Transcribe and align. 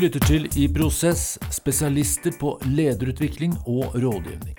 lytter 0.00 0.22
til 0.24 0.46
I 0.56 0.64
prosess, 0.72 1.34
spesialister 1.52 2.32
på 2.40 2.54
lederutvikling 2.64 3.52
og 3.68 3.92
rådgivning. 4.00 4.56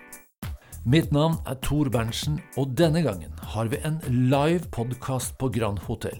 Mitt 0.86 1.09
navn 1.15 1.39
er 1.50 1.57
Tor 1.65 1.89
Berntsen, 1.89 2.36
og 2.61 2.75
denne 2.77 3.02
gangen 3.02 3.33
har 3.54 3.71
vi 3.71 3.79
en 3.88 3.97
live 4.05 4.69
podkast 4.75 5.39
på 5.41 5.50
Grand 5.55 5.82
Hotell. 5.88 6.19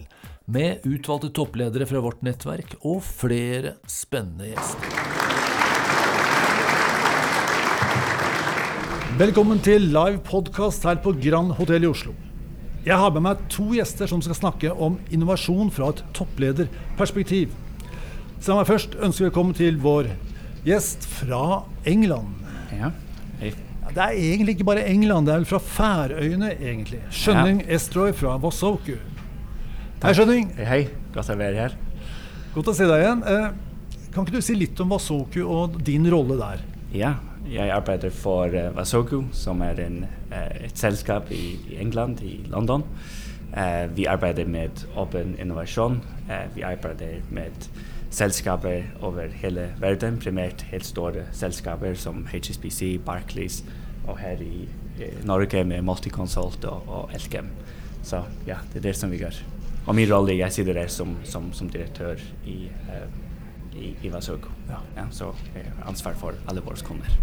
Med 0.50 0.82
utvalgte 0.88 1.30
toppledere 1.38 1.86
fra 1.86 2.02
vårt 2.02 2.24
nettverk 2.26 2.74
og 2.80 2.98
flere 3.06 3.76
spennende 3.86 4.50
gjester. 4.50 4.90
Velkommen 9.22 9.62
til 9.62 9.86
live 9.92 10.18
podkast 10.26 10.88
her 10.88 10.98
på 10.98 11.14
Grand 11.22 11.54
Hotell 11.60 11.86
i 11.86 11.92
Oslo. 11.94 12.16
Jeg 12.82 12.98
har 12.98 13.14
med 13.14 13.22
meg 13.28 13.50
to 13.54 13.70
gjester 13.76 14.10
som 14.10 14.22
skal 14.24 14.40
snakke 14.40 14.74
om 14.74 14.98
innovasjon 15.14 15.70
fra 15.70 15.92
et 15.94 16.02
topplederperspektiv. 16.18 17.52
Så 18.42 18.50
la 18.50 18.58
meg 18.58 18.66
først 18.66 18.96
ønske 18.98 19.22
velkommen 19.28 19.54
til 19.54 19.76
vår 19.78 20.08
gjest 20.66 21.04
fra 21.06 21.60
England. 21.86 22.32
Ja, 22.74 22.88
hei. 23.38 23.52
Ja, 23.54 23.92
Det 23.94 24.02
er 24.02 24.16
egentlig 24.18 24.56
ikke 24.56 24.66
bare 24.66 24.82
England, 24.90 25.28
det 25.28 25.34
er 25.34 25.44
vel 25.44 25.46
fra 25.46 25.60
Færøyene, 25.62 26.48
egentlig. 26.56 26.98
Skjønning 27.14 27.60
Estroy 27.70 28.10
fra 28.10 28.32
Wassoku. 28.42 28.96
Hei, 30.02 30.14
Skjønning. 30.18 30.50
Hei, 30.56 30.66
hei. 30.66 30.80
Godt 31.14 31.30
å 31.30 31.36
være 31.38 31.60
her. 31.60 31.76
Godt 32.56 32.72
å 32.72 32.74
se 32.74 32.90
deg 32.90 33.04
igjen. 33.04 33.22
Eh, 33.30 33.46
kan 34.10 34.26
ikke 34.26 34.34
du 34.34 34.48
si 34.48 34.58
litt 34.58 34.82
om 34.82 34.90
Wassoku 34.96 35.38
og 35.44 35.78
din 35.86 36.10
rolle 36.10 36.40
der? 36.42 36.66
Ja, 36.98 37.14
jeg 37.46 37.70
arbeider 37.70 38.10
for 38.10 38.50
uh, 38.50 38.72
Vasoku, 38.74 39.20
som 39.38 39.62
er 39.62 39.86
en, 39.86 40.02
uh, 40.34 40.50
et 40.66 40.74
selskap 40.74 41.30
i, 41.30 41.44
i 41.70 41.78
England, 41.78 42.26
i 42.26 42.40
London. 42.50 42.82
Uh, 43.54 43.86
vi 43.94 44.10
arbeider 44.10 44.50
med 44.50 44.82
åpen 44.98 45.38
innovasjon. 45.38 46.02
Vi 46.56 46.66
arbeider 46.66 47.20
med 47.30 47.70
selskaper 48.12 48.84
over 49.04 49.32
hele 49.42 49.70
verden, 49.80 50.18
primært 50.20 50.66
helt 50.70 50.86
store 50.86 51.26
selskaper 51.32 51.96
som 51.98 52.26
HSBC, 52.28 52.98
Barclays 53.06 53.62
og 54.06 54.18
her 54.20 54.40
i 54.44 54.66
uh, 55.00 55.24
Norge 55.26 55.64
med 55.64 55.82
Multiconsult 55.86 56.64
og, 56.68 56.88
og 56.88 57.16
Elkem. 57.16 57.50
Så 58.02 58.22
ja, 58.46 58.58
det 58.72 58.82
er 58.82 58.88
det 58.90 58.96
som 58.98 59.12
vi 59.12 59.22
gjør. 59.22 59.38
Og 59.86 59.96
min 59.98 60.10
rolle, 60.12 60.36
jeg 60.38 60.52
sitter 60.54 60.76
der 60.76 60.90
som, 60.92 61.16
som, 61.24 61.50
som 61.56 61.70
direktør 61.70 62.20
i, 62.46 62.68
uh, 62.90 63.06
i, 63.74 63.94
i. 64.02 64.12
Ja. 64.12 64.82
Ja, 64.96 65.06
så 65.10 65.32
jeg 65.54 65.66
har 65.66 65.88
ansvar 65.88 66.18
for 66.18 66.36
alle 66.48 66.62
våre 66.62 66.84
kunder. 66.84 67.16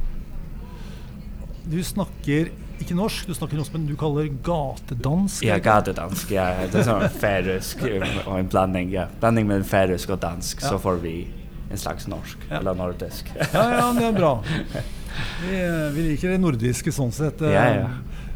Du 1.70 1.84
snakker 1.84 2.50
ikke 2.82 2.96
norsk, 2.98 3.28
du 3.28 3.34
snakker 3.38 3.56
noe 3.60 3.66
som 3.68 3.86
du 3.88 3.96
kaller 4.00 4.30
gatedansk. 4.46 5.44
Ja, 5.46 5.58
gatedansk. 5.64 6.32
Ja, 6.32 6.48
det 6.72 6.82
er 6.82 6.88
sånn 6.88 7.08
færøsk 7.20 7.84
og 8.26 8.38
en 8.40 8.50
blanding. 8.52 8.92
Ja. 8.94 9.08
Blanding 9.22 9.48
mellom 9.50 9.68
færøsk 9.68 10.10
og 10.16 10.20
dansk, 10.24 10.62
Ja. 10.64 10.70
så 10.74 10.80
får 10.80 11.02
vi 11.04 11.28
en 11.72 11.78
slags 11.78 12.08
norsk, 12.08 12.38
Ja. 12.50 12.60
eller 12.60 12.74
nordisk. 12.76 13.26
Ja, 13.54 13.70
ja, 13.78 13.94
det 13.94 14.04
er 14.04 14.14
bra. 14.20 14.42
Vi, 14.44 15.56
eh, 15.56 15.90
vi 15.94 16.02
liker 16.12 16.30
det 16.34 16.40
nordiske 16.42 16.92
sånn 16.92 17.12
sett. 17.14 17.42
eh. 17.42 17.52
Ja, 17.54 17.66
ja. 17.84 17.88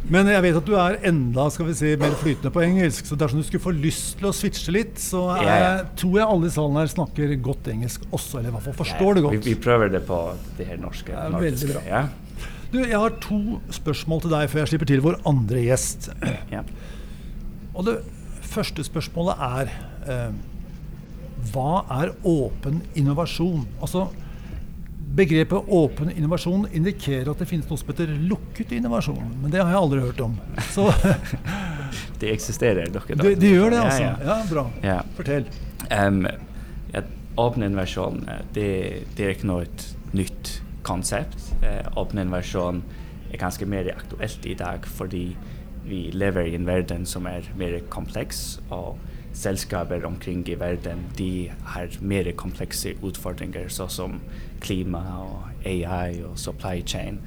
Men 0.10 0.28
jeg 0.28 0.42
vet 0.44 0.58
at 0.58 0.66
du 0.68 0.74
er 0.76 0.98
enda 1.08 1.46
skal 1.50 1.66
vi 1.70 1.74
si, 1.74 1.96
mer 1.96 2.12
flytende 2.20 2.52
på 2.52 2.60
engelsk, 2.62 3.06
så 3.08 3.16
dersom 3.16 3.40
du 3.40 3.44
skulle 3.48 3.64
få 3.64 3.72
lyst 3.72 4.18
til 4.20 4.28
å 4.28 4.34
switche 4.36 4.70
litt, 4.76 4.96
så 5.00 5.22
er, 5.38 5.44
Ja, 5.46 5.56
ja. 5.78 5.84
tror 5.96 6.18
jeg 6.20 6.28
alle 6.28 6.46
i 6.46 6.50
salen 6.50 6.76
her 6.76 6.88
snakker 6.92 7.42
godt 7.42 7.64
engelsk 7.72 8.02
også, 8.12 8.40
eller 8.40 8.50
i 8.50 8.52
hvert 8.52 8.64
fall 8.68 8.74
forstår 8.86 9.16
det 9.16 9.24
godt. 9.24 9.46
vi 9.46 9.56
prøver 9.56 9.90
det 9.94 10.06
på 10.06 10.18
det 10.58 10.68
her 10.68 10.78
norske. 10.78 11.08
Ja, 11.16 11.30
veldig 11.30 11.72
bra. 11.74 12.10
Ja. 12.74 12.80
Du, 12.80 12.90
jeg 12.90 12.98
har 12.98 13.14
to 13.22 13.60
spørsmål 13.70 14.24
til 14.24 14.34
deg 14.34 14.50
før 14.50 14.64
jeg 14.64 14.72
slipper 14.72 14.90
til 14.90 15.04
vår 15.06 15.20
andre 15.30 15.62
gjest. 15.62 16.10
Ja. 16.50 16.64
Og 17.74 17.86
det 17.86 18.00
første 18.54 18.86
spørsmålet 18.86 19.42
er 19.46 19.72
eh, 20.10 20.34
Hva 21.54 21.84
er 22.02 22.14
åpen 22.26 22.82
innovasjon? 22.98 23.68
Altså, 23.80 24.08
Begrepet 25.14 25.70
åpen 25.70 26.10
innovasjon 26.10 26.64
indikerer 26.74 27.30
at 27.30 27.42
det 27.44 27.46
finnes 27.46 27.68
noe 27.70 27.78
som 27.78 27.92
heter 27.92 28.10
lukket 28.32 28.72
innovasjon. 28.74 29.36
Men 29.44 29.54
det 29.54 29.62
har 29.62 29.70
jeg 29.70 29.82
aldri 29.84 30.02
hørt 30.08 30.24
om. 30.26 30.40
Så 30.74 30.88
Det 32.24 32.32
eksisterer 32.34 32.90
dere 32.90 33.20
de, 33.20 33.36
de 33.38 33.52
gjør 33.52 33.76
det, 33.76 33.84
altså? 33.84 34.08
ja. 34.08 34.16
Ja, 34.26 34.40
bra. 34.50 34.66
Ja. 34.82 34.98
Fortell. 35.14 35.46
Um, 35.92 36.24
ja, 36.90 37.04
åpen 37.38 37.68
innovasjon, 37.68 38.24
eh, 38.26 38.42
det, 38.58 38.70
det 39.14 39.28
er 39.28 39.36
ikke 39.36 39.52
noe 39.52 39.68
nytt 40.18 40.53
konsept. 40.84 41.38
Uh, 41.64 41.88
åpen 41.98 42.20
er 42.20 43.38
ganske 43.40 43.66
mer 43.66 43.90
aktuelt 43.96 44.46
i 44.46 44.54
dag 44.54 44.86
fordi 44.86 45.38
vi 45.86 46.10
lever 46.14 46.48
i 46.48 46.56
en 46.56 46.68
verden 46.68 47.06
som 47.06 47.26
er 47.28 47.48
mer 47.60 47.80
kompleks, 47.90 48.62
og 48.70 49.00
selskaper 49.34 50.06
omkring 50.06 50.46
i 50.50 50.56
verden 50.60 51.08
de 51.18 51.52
har 51.66 51.88
mer 52.02 52.32
komplekse 52.38 52.94
utfordringer, 53.02 53.68
såsom 53.68 54.22
klima 54.62 55.02
og 55.20 55.66
AI 55.66 56.22
og 56.24 56.40
supply 56.40 56.82
chain. 56.86 57.20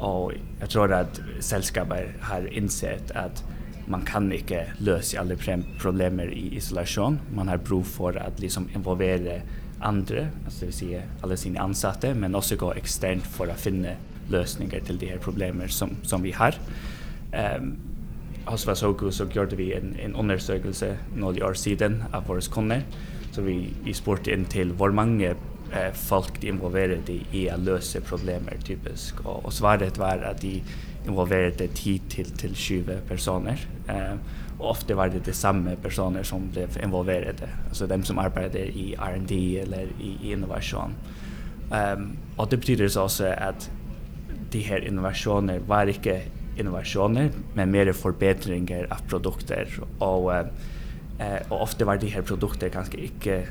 Og 0.00 0.32
jeg 0.60 0.68
tror 0.68 0.94
at 0.96 1.22
selskaper 1.40 2.10
har 2.20 2.48
innsett 2.50 3.12
at 3.14 3.44
man 3.90 4.04
kan 4.06 4.32
ikke 4.32 4.64
løse 4.78 5.18
alle 5.18 5.36
problemer 5.80 6.30
i 6.32 6.48
isolasjon. 6.56 7.20
Man 7.34 7.48
har 7.48 7.58
bruk 7.58 7.84
for 7.84 8.16
å 8.16 8.30
liksom 8.38 8.68
involvere 8.74 9.42
andre, 9.82 10.28
altså 10.44 10.68
vil 10.68 10.74
si 10.76 10.88
alle 10.98 11.36
sine 11.40 11.60
ansatte, 11.62 12.14
men 12.14 12.34
også 12.34 12.58
gå 12.60 12.72
eksternt 12.80 13.26
for 13.26 13.50
å 13.50 13.58
finne 13.58 13.96
løsninger 14.30 14.84
til 14.86 15.00
de 15.00 15.10
her 15.10 15.22
problemer 15.22 15.72
som, 15.72 15.96
som 16.06 16.22
vi 16.22 16.34
har. 16.36 16.58
Um, 17.32 17.76
hos 18.46 18.66
Vasoku 18.66 19.10
så 19.10 19.26
gjorde 19.30 19.56
vi 19.56 19.70
en, 19.76 19.94
en 20.00 20.16
undersøkelse 20.16 20.94
noen 21.14 21.42
år 21.44 21.58
siden 21.58 22.00
av 22.12 22.26
våre 22.28 22.42
kunder. 22.50 22.84
Så 23.30 23.44
vi, 23.46 23.70
vi 23.84 23.94
spurte 23.94 24.32
inn 24.34 24.46
til 24.50 24.72
hvor 24.74 24.94
mange 24.94 25.34
eh, 25.34 25.90
folk 25.94 26.40
de 26.42 26.50
involverede 26.50 27.20
i 27.36 27.44
å 27.52 27.58
løse 27.60 28.02
problemer 28.02 28.58
typisk. 28.66 29.20
Og, 29.24 29.44
og 29.44 29.54
svaret 29.54 30.00
var 30.00 30.24
at 30.26 30.42
de 30.42 30.58
involverede 31.06 31.68
10-20 31.74 33.00
personer. 33.08 33.66
Eh, 33.88 34.16
og 34.60 34.74
ofte 34.74 34.96
var 34.96 35.08
det 35.08 35.24
de 35.26 35.32
samme 35.32 35.76
personer 35.80 36.22
som 36.26 36.48
ble 36.52 36.66
involvert. 36.82 37.42
Altså 37.68 37.86
dem 37.88 38.04
som 38.04 38.18
arbeider 38.20 38.68
i 38.76 38.92
R&D 38.98 39.60
eller 39.62 39.88
i, 40.00 40.32
innovasjon. 40.32 40.94
Um, 41.70 42.16
og 42.36 42.50
det 42.50 42.58
betyr 42.60 42.88
også 42.98 43.30
at 43.38 43.70
de 44.52 44.60
her 44.66 44.82
innovasjoner 44.82 45.62
var 45.66 45.88
ikke 45.88 46.18
innovasjoner, 46.58 47.30
men 47.54 47.70
mer 47.70 47.92
forbedringer 47.96 48.88
av 48.90 49.04
produkter. 49.08 49.70
Og, 50.00 50.32
eh, 50.34 51.40
og 51.48 51.60
ofte 51.60 51.86
var 51.86 51.96
de 52.02 52.10
her 52.10 52.22
produkter 52.26 52.68
ganske 52.68 52.98
ikke, 52.98 53.46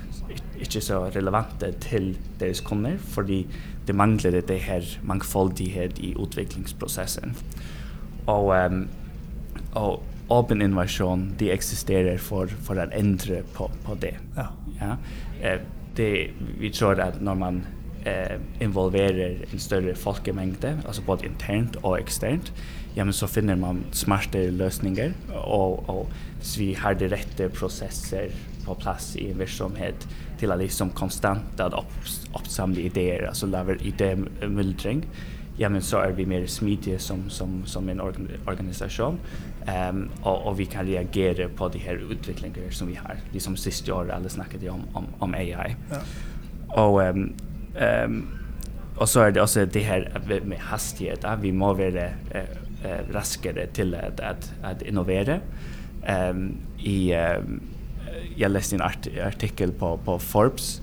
ikke 0.59 0.81
så 0.81 1.05
relevante 1.15 1.71
til 1.81 2.17
deres 2.39 2.61
kunder, 2.61 2.97
fordi 2.97 3.47
det 3.89 3.93
manglade 3.93 4.41
det 4.41 4.57
här 4.57 4.99
mangfoldighet 5.01 5.99
i 5.99 6.15
utvecklingsprocessen. 6.19 7.33
Och 8.25 8.53
um, 8.53 8.87
och 9.73 10.03
open 10.27 10.61
innovation 10.61 11.33
det 11.37 11.51
existerar 11.51 12.17
for 12.17 12.47
for 12.47 12.79
att 12.79 12.93
ändra 12.93 13.35
på 13.53 13.71
på 13.83 13.95
det. 13.95 14.15
Ja. 14.35 14.47
Ja. 14.79 14.97
Eh 15.41 15.59
det 15.95 16.31
vi 16.59 16.69
tror 16.69 16.99
att 16.99 17.21
när 17.21 17.35
man 17.35 17.61
eh 18.05 18.37
involverer 18.59 19.45
en 19.51 19.59
større 19.59 19.95
folkemängd 19.95 20.65
alltså 20.87 21.01
både 21.01 21.25
internt 21.25 21.75
och 21.75 21.99
externt 21.99 22.51
ja, 22.95 23.05
men 23.05 23.13
så 23.13 23.27
finner 23.29 23.59
man 23.59 23.83
smarte 23.95 24.49
løsninger, 24.51 25.13
og, 25.43 25.89
og 25.89 26.07
hvis 26.39 26.55
vi 26.59 26.69
har 26.77 26.97
de 26.99 27.09
rette 27.11 27.49
prosesser 27.53 28.33
på 28.65 28.75
plass 28.81 29.13
i 29.19 29.29
en 29.31 29.39
virksomhet 29.39 30.07
til 30.39 30.53
å 30.53 30.57
liksom 30.59 30.93
konstant 30.97 31.61
opp, 31.65 31.91
oppsamle 32.37 32.87
ideer, 32.89 33.27
altså 33.29 33.49
lage 33.49 33.77
idémyldring, 33.87 35.03
ja, 35.59 35.67
men 35.69 35.83
så 35.83 35.99
er 35.99 36.13
vi 36.15 36.23
mer 36.29 36.45
smidige 36.47 36.99
som, 37.03 37.25
som, 37.29 37.57
som 37.67 37.89
en 37.91 37.99
organ 37.99 38.29
organisasjon, 38.47 39.17
um, 39.67 40.05
og, 40.23 40.45
og 40.47 40.57
vi 40.61 40.69
kan 40.71 40.87
reagere 40.87 41.49
på 41.51 41.67
de 41.73 41.81
her 41.83 41.99
utviklinger 41.99 42.71
som 42.71 42.87
vi 42.87 42.95
har. 42.95 43.19
Liksom 43.33 43.57
siste 43.59 43.91
året 43.93 44.13
alle 44.15 44.31
snakket 44.31 44.63
om, 44.71 44.85
om, 44.95 45.09
om 45.19 45.35
AI. 45.35 45.73
Ja. 45.91 45.99
Og, 46.79 47.01
um, 47.03 47.25
um, 47.75 48.21
og 48.95 49.11
så 49.11 49.25
er 49.25 49.35
det 49.35 49.43
også 49.43 49.65
det 49.65 49.83
her 49.83 50.07
med 50.47 50.63
hastighet. 50.71 51.27
Vi 51.41 51.51
må 51.51 51.73
være 51.75 52.07
eh, 52.35 52.55
raskere 53.13 53.67
til 53.75 53.95
å 53.95 54.73
innovere. 54.87 55.39
Um, 55.99 56.61
i, 56.79 57.11
um, 57.11 57.59
jeg 58.39 58.51
leste 58.51 58.77
en 58.77 58.85
art 58.85 59.09
artikkel 59.25 59.73
på, 59.75 59.97
på 60.05 60.15
Forbes, 60.23 60.77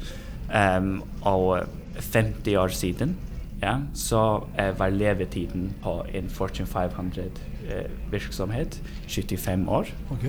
um, 0.52 1.00
og 1.25 1.64
50 1.96 2.58
år 2.60 2.75
siden 2.76 3.16
ja, 3.62 3.78
så 3.94 4.44
eh, 4.58 4.78
var 4.78 4.88
levetiden 4.93 5.70
på 5.82 6.04
en 6.14 6.28
Fortune 6.31 6.66
500 6.66 7.22
eh, 7.69 7.90
virksomhet 8.10 8.82
75 9.08 9.69
år. 9.69 9.87
Ok. 10.10 10.26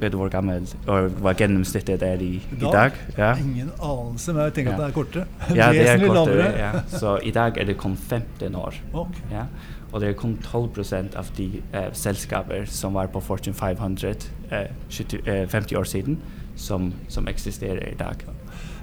Vet 0.00 0.14
du 0.14 0.16
hvor 0.16 0.30
gammel, 0.32 0.64
og 0.88 1.10
hva 1.20 1.34
gjennomsnittet 1.36 2.02
er 2.06 2.22
i, 2.24 2.30
i 2.40 2.60
dag? 2.60 2.94
Ja. 3.18 3.34
Ingen 3.36 3.68
anelse, 3.76 4.32
men 4.32 4.46
jeg 4.46 4.54
tenker 4.56 4.72
at 4.72 4.80
det 4.80 4.86
er 4.86 4.94
kortere. 4.96 5.26
Ja, 5.58 5.66
det 5.76 5.82
er 5.88 6.00
kortere. 6.00 6.46
Ja. 6.56 6.70
Så 6.88 7.18
i 7.20 7.32
dag 7.36 7.58
er 7.60 7.68
det 7.68 7.76
kun 7.76 7.96
15 7.96 8.56
år. 8.56 8.78
Okay. 8.92 9.26
Ja. 9.32 9.44
Og 9.92 10.00
det 10.00 10.08
er 10.08 10.16
kun 10.16 10.38
12 10.42 10.80
av 11.18 11.28
de 11.36 11.48
eh, 11.74 11.90
selskaper 11.92 12.64
som 12.70 12.94
var 12.94 13.10
på 13.12 13.20
Fortune 13.20 13.54
500 13.54 14.14
eh, 14.50 14.70
70, 14.88 15.20
eh, 15.26 15.48
50 15.48 15.76
år 15.76 15.84
siden, 15.84 16.18
som, 16.56 16.92
som 17.08 17.28
eksisterer 17.28 17.92
i 17.92 17.96
dag. 17.98 18.24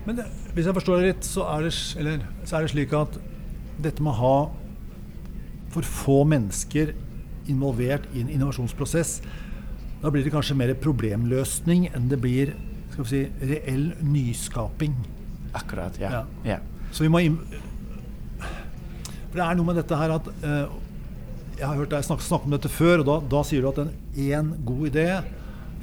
Men 0.06 0.18
det, 0.18 0.26
hvis 0.54 0.66
jeg 0.66 0.74
forstår 0.74 0.96
det 0.96 1.10
litt, 1.10 1.26
så 1.26 1.48
er 1.56 1.66
det, 1.66 1.74
eller, 2.00 2.20
så 2.46 2.58
er 2.58 2.62
det 2.62 2.72
slik 2.76 2.94
at 2.94 3.20
dette 3.84 4.04
med 4.04 4.14
å 4.14 4.20
ha 4.22 4.38
for 5.74 5.82
få 5.82 6.22
mennesker 6.28 6.94
involvert 7.48 8.08
i 8.14 8.22
en 8.22 8.30
innovasjonsprosess, 8.30 9.22
da 10.02 10.12
blir 10.14 10.26
det 10.26 10.34
kanskje 10.34 10.58
mer 10.58 10.74
problemløsning 10.82 11.88
enn 11.96 12.10
det 12.12 12.20
blir 12.22 12.54
skal 12.92 13.06
vi 13.06 13.10
si, 13.12 13.48
reell 13.54 13.88
nyskaping. 14.02 14.96
Akkurat, 15.58 15.98
ja. 16.02 16.24
Ja. 16.46 16.60
Så 16.92 17.06
vi 17.06 17.10
må 17.14 17.22
For 18.38 19.38
det 19.38 19.46
er 19.46 19.58
noe 19.58 19.68
med 19.68 19.78
dette 19.78 19.98
her 20.00 20.14
at 20.16 20.28
uh, 20.42 20.70
Jeg 21.58 21.66
har 21.66 21.76
hørt 21.78 21.92
deg 21.92 22.06
snakke, 22.06 22.26
snakke 22.26 22.48
om 22.50 22.56
dette 22.56 22.72
før, 22.72 23.02
og 23.02 23.10
da, 23.10 23.18
da 23.36 23.44
sier 23.46 23.66
du 23.66 23.70
at 23.70 23.82
en 23.84 23.92
én 24.14 24.54
god 24.66 24.90
idé 24.92 25.08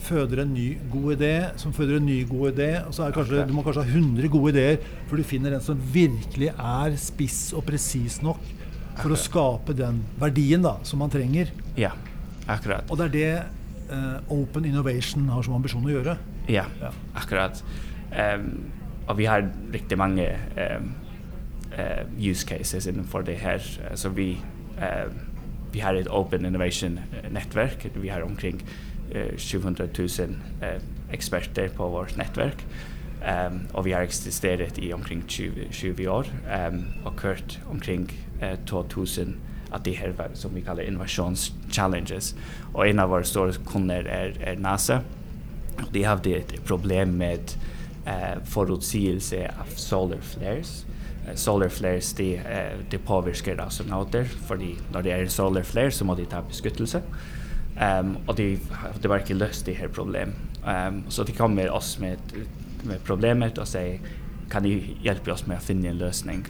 føder 0.04 0.42
en 0.42 0.52
ny 0.54 0.66
god 0.90 1.14
idé, 1.14 1.32
som 1.60 1.72
føder 1.74 1.98
en 2.00 2.06
ny 2.06 2.18
god 2.28 2.52
idé. 2.52 2.68
Og 2.86 2.94
så 2.94 3.06
er 3.06 3.14
kanskje, 3.14 3.46
Du 3.48 3.54
må 3.56 3.62
kanskje 3.66 3.84
ha 3.86 3.94
100 3.94 4.30
gode 4.32 4.54
ideer 4.54 4.78
før 5.08 5.20
du 5.20 5.26
finner 5.26 5.54
en 5.54 5.64
som 5.64 5.80
virkelig 5.94 6.50
er 6.52 6.96
spiss 7.00 7.52
og 7.54 7.64
presis 7.68 8.20
nok 8.24 8.42
for 9.00 9.14
å 9.14 9.18
skape 9.18 9.74
den 9.76 10.02
verdien 10.20 10.62
da, 10.64 10.76
som 10.86 11.02
man 11.02 11.12
trenger. 11.14 11.50
Ja, 11.78 11.94
akkurat. 12.46 12.86
Og 12.90 13.00
det 13.00 13.06
er 13.06 13.14
det 13.14 13.63
Open 14.32 14.64
Innovation 14.64 15.28
har 15.28 15.42
som 15.42 15.54
ambisjon 15.54 15.84
å 15.84 15.92
gjøre. 15.92 16.16
Ja, 16.48 16.64
Ja. 16.80 16.90
akkurat. 17.16 17.64
Um, 18.14 18.70
og 19.08 19.18
vi 19.18 19.24
har 19.28 19.44
riktig 19.72 19.98
mange 19.98 20.26
um, 20.56 20.94
uh, 21.72 22.04
use 22.30 22.46
cases 22.46 22.86
innenfor 22.86 23.22
det 23.26 23.36
her. 23.42 23.60
Så 23.94 24.08
vi, 24.08 24.38
uh, 24.78 25.12
vi 25.72 25.78
har 25.84 25.94
et 25.94 26.08
Open 26.10 26.44
Innovation-nettverk. 26.44 27.90
Vi 27.94 28.08
har 28.08 28.22
omkring 28.22 28.62
uh, 29.14 29.36
700 29.36 29.88
000 29.98 30.36
uh, 30.62 30.80
eksperter 31.12 31.68
på 31.76 31.88
vårt 31.88 32.16
nettverk. 32.16 32.64
Um, 33.24 33.66
og 33.72 33.84
vi 33.84 33.90
har 33.92 34.04
eksistert 34.04 34.78
i 34.78 34.92
omkring 34.92 35.22
20, 35.28 35.68
20 35.72 36.08
år 36.08 36.26
og 37.04 37.16
kørt 37.16 37.60
omkring 37.70 38.10
uh, 38.42 38.56
2000 38.66 39.36
av 39.74 39.82
de 39.82 39.94
her 39.98 40.14
som 40.38 40.54
vi 40.54 40.62
kaller 40.62 40.86
innovasjonschallenges. 40.86 42.32
Og 42.72 42.88
en 42.88 43.02
av 43.02 43.10
våre 43.10 43.26
store 43.26 43.58
kunder 43.66 44.06
er, 44.06 44.36
er 44.40 44.60
NASA. 44.62 45.00
De 45.92 46.04
hadde 46.06 46.36
et 46.38 46.56
problem 46.66 47.16
med 47.18 47.56
eh, 48.06 48.38
forutsigelse 48.46 49.42
av 49.50 49.74
solar 49.76 50.22
flares. 50.22 50.84
Eh, 51.26 51.34
solar 51.34 51.72
flares 51.74 52.12
de, 52.14 52.36
eh, 52.38 52.78
de 52.90 52.98
påvirker 52.98 53.60
astronauter, 53.64 54.30
fordi 54.48 54.74
når 54.92 55.06
det 55.06 55.12
er 55.12 55.32
solar 55.32 55.66
flare 55.66 55.94
så 55.94 56.06
må 56.06 56.14
de 56.18 56.28
ta 56.30 56.44
beskyttelse. 56.46 57.02
Um, 57.74 58.18
og 58.28 58.36
de 58.38 58.52
hadde 58.70 59.08
bare 59.10 59.24
ikke 59.24 59.34
løst 59.34 59.66
det 59.66 59.74
her 59.80 59.88
problemet. 59.90 60.34
Um, 60.62 61.02
så 61.10 61.24
de 61.26 61.32
kommer 61.34 61.72
oss 61.74 61.96
med, 61.98 62.18
med 62.86 63.02
problemet 63.02 63.58
og 63.58 63.66
sier 63.66 63.98
kan 64.50 64.62
de 64.62 64.76
hjelpe 65.02 65.32
oss 65.32 65.42
med 65.48 65.58
å 65.58 65.64
finne 65.64 65.90
en 65.90 65.98
løsning. 65.98 66.44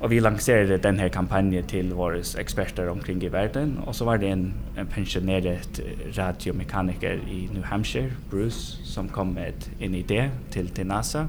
Och 0.00 0.12
vi 0.12 0.20
lanserade 0.20 0.78
den 0.78 0.98
här 0.98 1.08
kampanjen 1.08 1.64
till 1.64 1.92
våra 1.92 2.18
experter 2.38 2.88
omkring 2.88 3.22
i 3.22 3.28
världen. 3.28 3.78
Och 3.78 3.96
så 3.96 4.04
var 4.04 4.18
det 4.18 4.28
en, 4.28 4.54
en 4.76 4.86
pensionerad 4.86 5.80
radiomekaniker 6.12 7.20
i 7.30 7.48
New 7.54 7.64
Hampshire, 7.64 8.10
Bruce, 8.30 8.76
som 8.84 9.08
kom 9.08 9.32
med 9.32 9.54
en 9.78 9.94
idé 9.94 10.30
till, 10.50 10.68
till 10.68 10.86
NASA. 10.86 11.28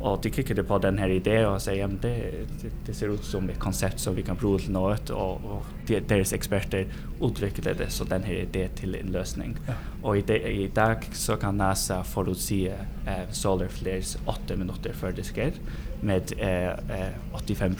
Och 0.00 0.20
de 0.22 0.30
klickade 0.30 0.64
på 0.64 0.78
den 0.78 0.98
här 0.98 1.08
idén 1.08 1.46
och 1.46 1.62
sa 1.62 1.70
att 1.72 2.02
det, 2.02 2.16
det, 2.62 2.70
det 2.86 2.94
ser 2.94 3.14
ut 3.14 3.24
som 3.24 3.50
ett 3.50 3.58
koncept 3.58 4.00
som 4.00 4.14
vi 4.14 4.22
kan 4.22 4.36
prova 4.36 4.58
till 4.58 4.72
något. 4.72 5.10
Och, 5.10 5.44
och 5.44 5.66
deras 6.08 6.32
experter 6.32 6.86
utvecklade 7.20 7.90
så 7.90 8.04
den 8.04 8.22
här 8.22 8.34
idén 8.34 8.68
till 8.68 8.94
en 8.94 9.06
lösning. 9.06 9.56
Ja. 9.66 9.72
Och 10.02 10.16
i, 10.16 10.22
de, 10.26 10.34
i 10.34 10.68
dag 10.68 10.96
så 11.12 11.36
kan 11.36 11.56
NASA 11.56 12.04
förutse 12.04 12.72
eh, 13.06 13.30
solarflares 13.30 14.18
åtta 14.24 14.56
minuter 14.56 14.92
för 14.92 15.12
det 15.12 15.24
sker. 15.24 15.52
Med 16.02 16.32
eh, 16.38 16.70
eh, 16.70 17.12
85 17.34 17.76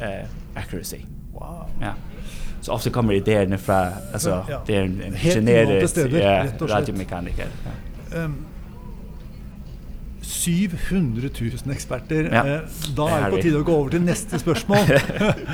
eh, 0.00 0.24
accuracy. 0.54 1.02
Wow. 1.32 1.66
Ja. 1.80 1.92
Så 2.62 2.72
ofte 2.72 2.90
kommer 2.90 3.14
ideene 3.14 3.58
fra 3.58 3.88
altså, 4.12 4.44
Ja. 4.48 4.60
det 4.66 4.76
er 4.76 4.82
en, 4.86 5.00
en 5.02 5.88
steder, 5.88 6.18
ja, 6.18 6.46
radiomekaniker. 6.60 7.50
Ja. 7.66 8.24
Um, 8.24 8.36
700 10.22 11.30
000 11.40 11.74
eksperter. 11.74 12.28
Ja. 12.32 12.42
Eh, 12.46 12.60
da 12.96 13.08
er 13.10 13.24
det 13.24 13.32
på 13.34 13.42
tide 13.42 13.62
å 13.62 13.66
gå 13.66 13.74
over 13.74 13.94
til 13.94 14.04
neste 14.06 14.38
spørsmål. 14.38 14.86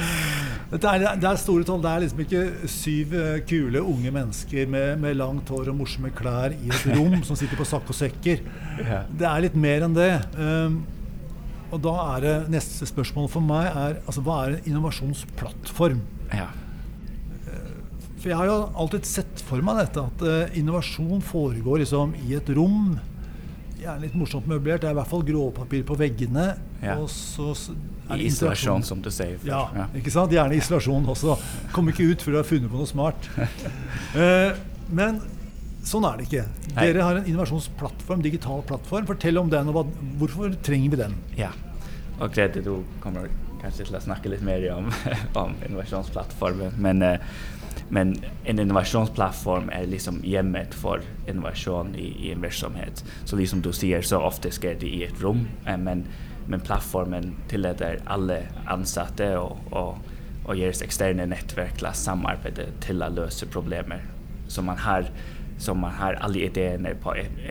det, 0.72 0.82
er, 0.82 1.06
det 1.16 1.30
er 1.30 1.40
store 1.40 1.64
tall. 1.68 1.80
Det 1.84 1.94
er 1.94 2.04
liksom 2.04 2.22
ikke 2.26 2.44
syv 2.72 3.16
eh, 3.16 3.32
kule 3.48 3.82
unge 3.82 4.12
mennesker 4.14 4.68
med, 4.70 5.00
med 5.00 5.16
langt 5.18 5.48
hår 5.52 5.72
og 5.72 5.80
morsomme 5.80 6.12
klær 6.16 6.52
i 6.52 6.68
et 6.68 6.86
rom 6.92 7.22
som 7.24 7.38
sitter 7.40 7.56
på 7.58 7.66
sakk 7.68 7.88
og 7.88 7.96
sekker. 7.96 8.44
Det 9.08 9.28
er 9.32 9.44
litt 9.48 9.58
mer 9.58 9.88
enn 9.88 9.96
det. 9.96 10.12
Um, 10.36 10.82
og 11.73 11.82
da 11.85 11.94
er 12.17 12.25
det 12.25 12.37
neste 12.53 12.87
spørsmål 12.88 13.29
for 13.32 13.44
meg 13.44 13.69
er 13.69 13.99
altså, 14.05 14.23
hva 14.25 14.38
er 14.47 14.56
en 14.56 14.70
innovasjonsplattform? 14.73 16.00
Ja. 16.32 16.49
For 18.19 18.32
jeg 18.32 18.38
har 18.41 18.49
jo 18.50 18.56
alltid 18.82 19.06
sett 19.06 19.43
for 19.47 19.62
meg 19.62 19.79
dette, 19.79 20.03
at 20.11 20.25
eh, 20.26 20.56
innovasjon 20.59 21.23
foregår 21.23 21.85
liksom 21.85 22.17
i 22.26 22.35
et 22.38 22.50
rom. 22.56 22.97
Gjerne 23.79 24.03
litt 24.03 24.17
morsomt 24.19 24.49
møblert. 24.50 24.82
Det 24.82 24.91
er 24.91 24.97
i 24.97 24.99
hvert 24.99 25.11
fall 25.12 25.23
gråpapir 25.29 25.85
på 25.87 25.97
veggene. 26.00 26.49
Ja. 26.82 26.97
Og 26.99 27.06
så 27.15 27.53
er 28.09 28.17
det 28.17 28.25
I 28.25 28.31
isolasjon, 28.32 28.82
som 28.87 29.05
du 29.05 29.11
sier. 29.15 29.37
før. 29.38 29.53
Ja, 29.53 29.87
ikke 30.00 30.11
sant? 30.15 30.35
Gjerne 30.35 30.59
isolasjon 30.59 31.06
også. 31.15 31.37
Kom 31.75 31.93
ikke 31.93 32.09
ut 32.11 32.25
før 32.25 32.35
du 32.35 32.41
har 32.41 32.49
funnet 32.49 32.73
på 32.73 32.82
noe 32.82 32.91
smart. 32.91 33.31
Eh, 34.19 34.56
men 34.88 35.19
sånn 35.88 36.06
er 36.08 36.19
det 36.19 36.29
ikke. 36.29 36.44
Nei. 36.75 36.87
Dere 36.87 37.05
har 37.06 37.19
en 37.19 37.29
innovasjonsplattform, 37.29 38.23
digital 38.25 38.62
plattform. 38.69 39.08
Fortell 39.08 39.40
om 39.40 39.50
den, 39.52 39.70
og 39.70 39.79
hva, 39.79 39.85
hvorfor 40.20 40.56
trenger 40.64 40.94
vi 40.94 41.02
den? 41.02 41.19
Ja. 41.38 41.52
Og 42.19 42.32
Grete, 42.35 42.62
du 42.64 42.82
kommer 43.02 43.29
kanskje 43.62 43.87
til 43.88 43.99
å 43.99 44.02
snakke 44.02 44.31
litt 44.32 44.44
mer 44.46 44.64
om, 44.75 44.90
om 45.43 45.55
innovasjonsplattformen. 45.67 46.76
Men, 46.82 47.02
eh, 47.02 47.23
men 47.94 48.17
en 48.44 48.61
innovasjonsplattform 48.61 49.70
er 49.75 49.88
liksom 49.88 50.20
hjemmet 50.26 50.75
for 50.76 51.05
innovasjon 51.31 51.94
i, 51.99 52.11
i 52.26 52.32
en 52.34 52.44
virksomhet. 52.44 53.02
Så 53.25 53.38
liksom 53.38 53.62
du 53.64 53.73
sier, 53.73 54.05
så 54.05 54.20
ofte 54.25 54.52
skjer 54.55 54.79
det 54.82 54.91
i 54.91 55.05
et 55.08 55.23
rom. 55.25 55.46
eh, 55.64 55.79
men, 55.79 56.05
men 56.49 56.64
plattformen 56.64 57.34
tillater 57.49 58.02
alle 58.06 58.43
ansatte 58.70 59.34
og, 59.41 59.58
og, 59.73 60.14
og 60.44 60.55
deres 60.56 60.82
eksterne 60.84 61.26
nettverk 61.29 61.81
til 61.81 61.91
å 61.91 61.96
samarbeide 61.96 62.70
til 62.84 63.05
å 63.05 63.10
løse 63.12 63.48
problemer. 63.53 64.05
Så 64.48 64.65
man 64.65 64.81
har, 64.81 65.10
så 65.58 65.74
man 65.74 65.96
har 65.98 66.19
alle 66.24 66.46
ideene 66.46 66.94
på 67.03 67.15
en, 67.19 67.43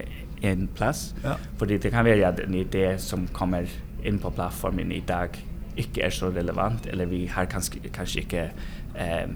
en 0.41 0.67
plass. 0.77 1.11
Ja. 1.23 1.35
Fordi 1.59 1.77
det 1.77 1.91
kan 1.93 2.05
være 2.07 2.27
at 2.27 2.41
en 2.43 2.55
idé 2.57 2.97
som 3.01 3.27
kommer 3.33 3.69
inn 4.05 4.19
på 4.21 4.31
plattformen 4.31 4.91
i 4.91 5.03
dag 5.07 5.37
ikke 5.77 6.07
er 6.07 6.13
så 6.13 6.31
relevant, 6.33 6.87
eller 6.89 7.05
vi 7.05 7.25
har 7.29 7.45
kanskje, 7.51 7.83
kanskje 7.93 8.23
ikke 8.23 8.45
eh, 8.97 9.27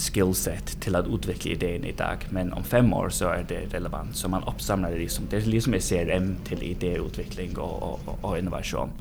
skillset 0.00 0.74
til 0.82 0.98
å 0.98 1.04
utvikle 1.14 1.54
ideen 1.54 1.84
i 1.86 1.94
dag, 1.94 2.24
men 2.34 2.50
om 2.56 2.64
fem 2.66 2.88
år 2.96 3.12
så 3.14 3.30
er 3.36 3.44
det 3.50 3.60
relevant. 3.74 4.16
Så 4.18 4.30
man 4.32 4.46
oppsamler 4.50 4.94
det 4.94 5.04
liksom, 5.04 5.28
det 5.30 5.40
er 5.40 5.52
liksom 5.52 5.76
et 5.78 5.86
CRM 5.86 6.32
til 6.48 6.64
idéutvikling 6.66 7.54
og, 7.62 7.76
og, 7.82 8.16
og 8.16 8.38
innovasjon. 8.38 8.94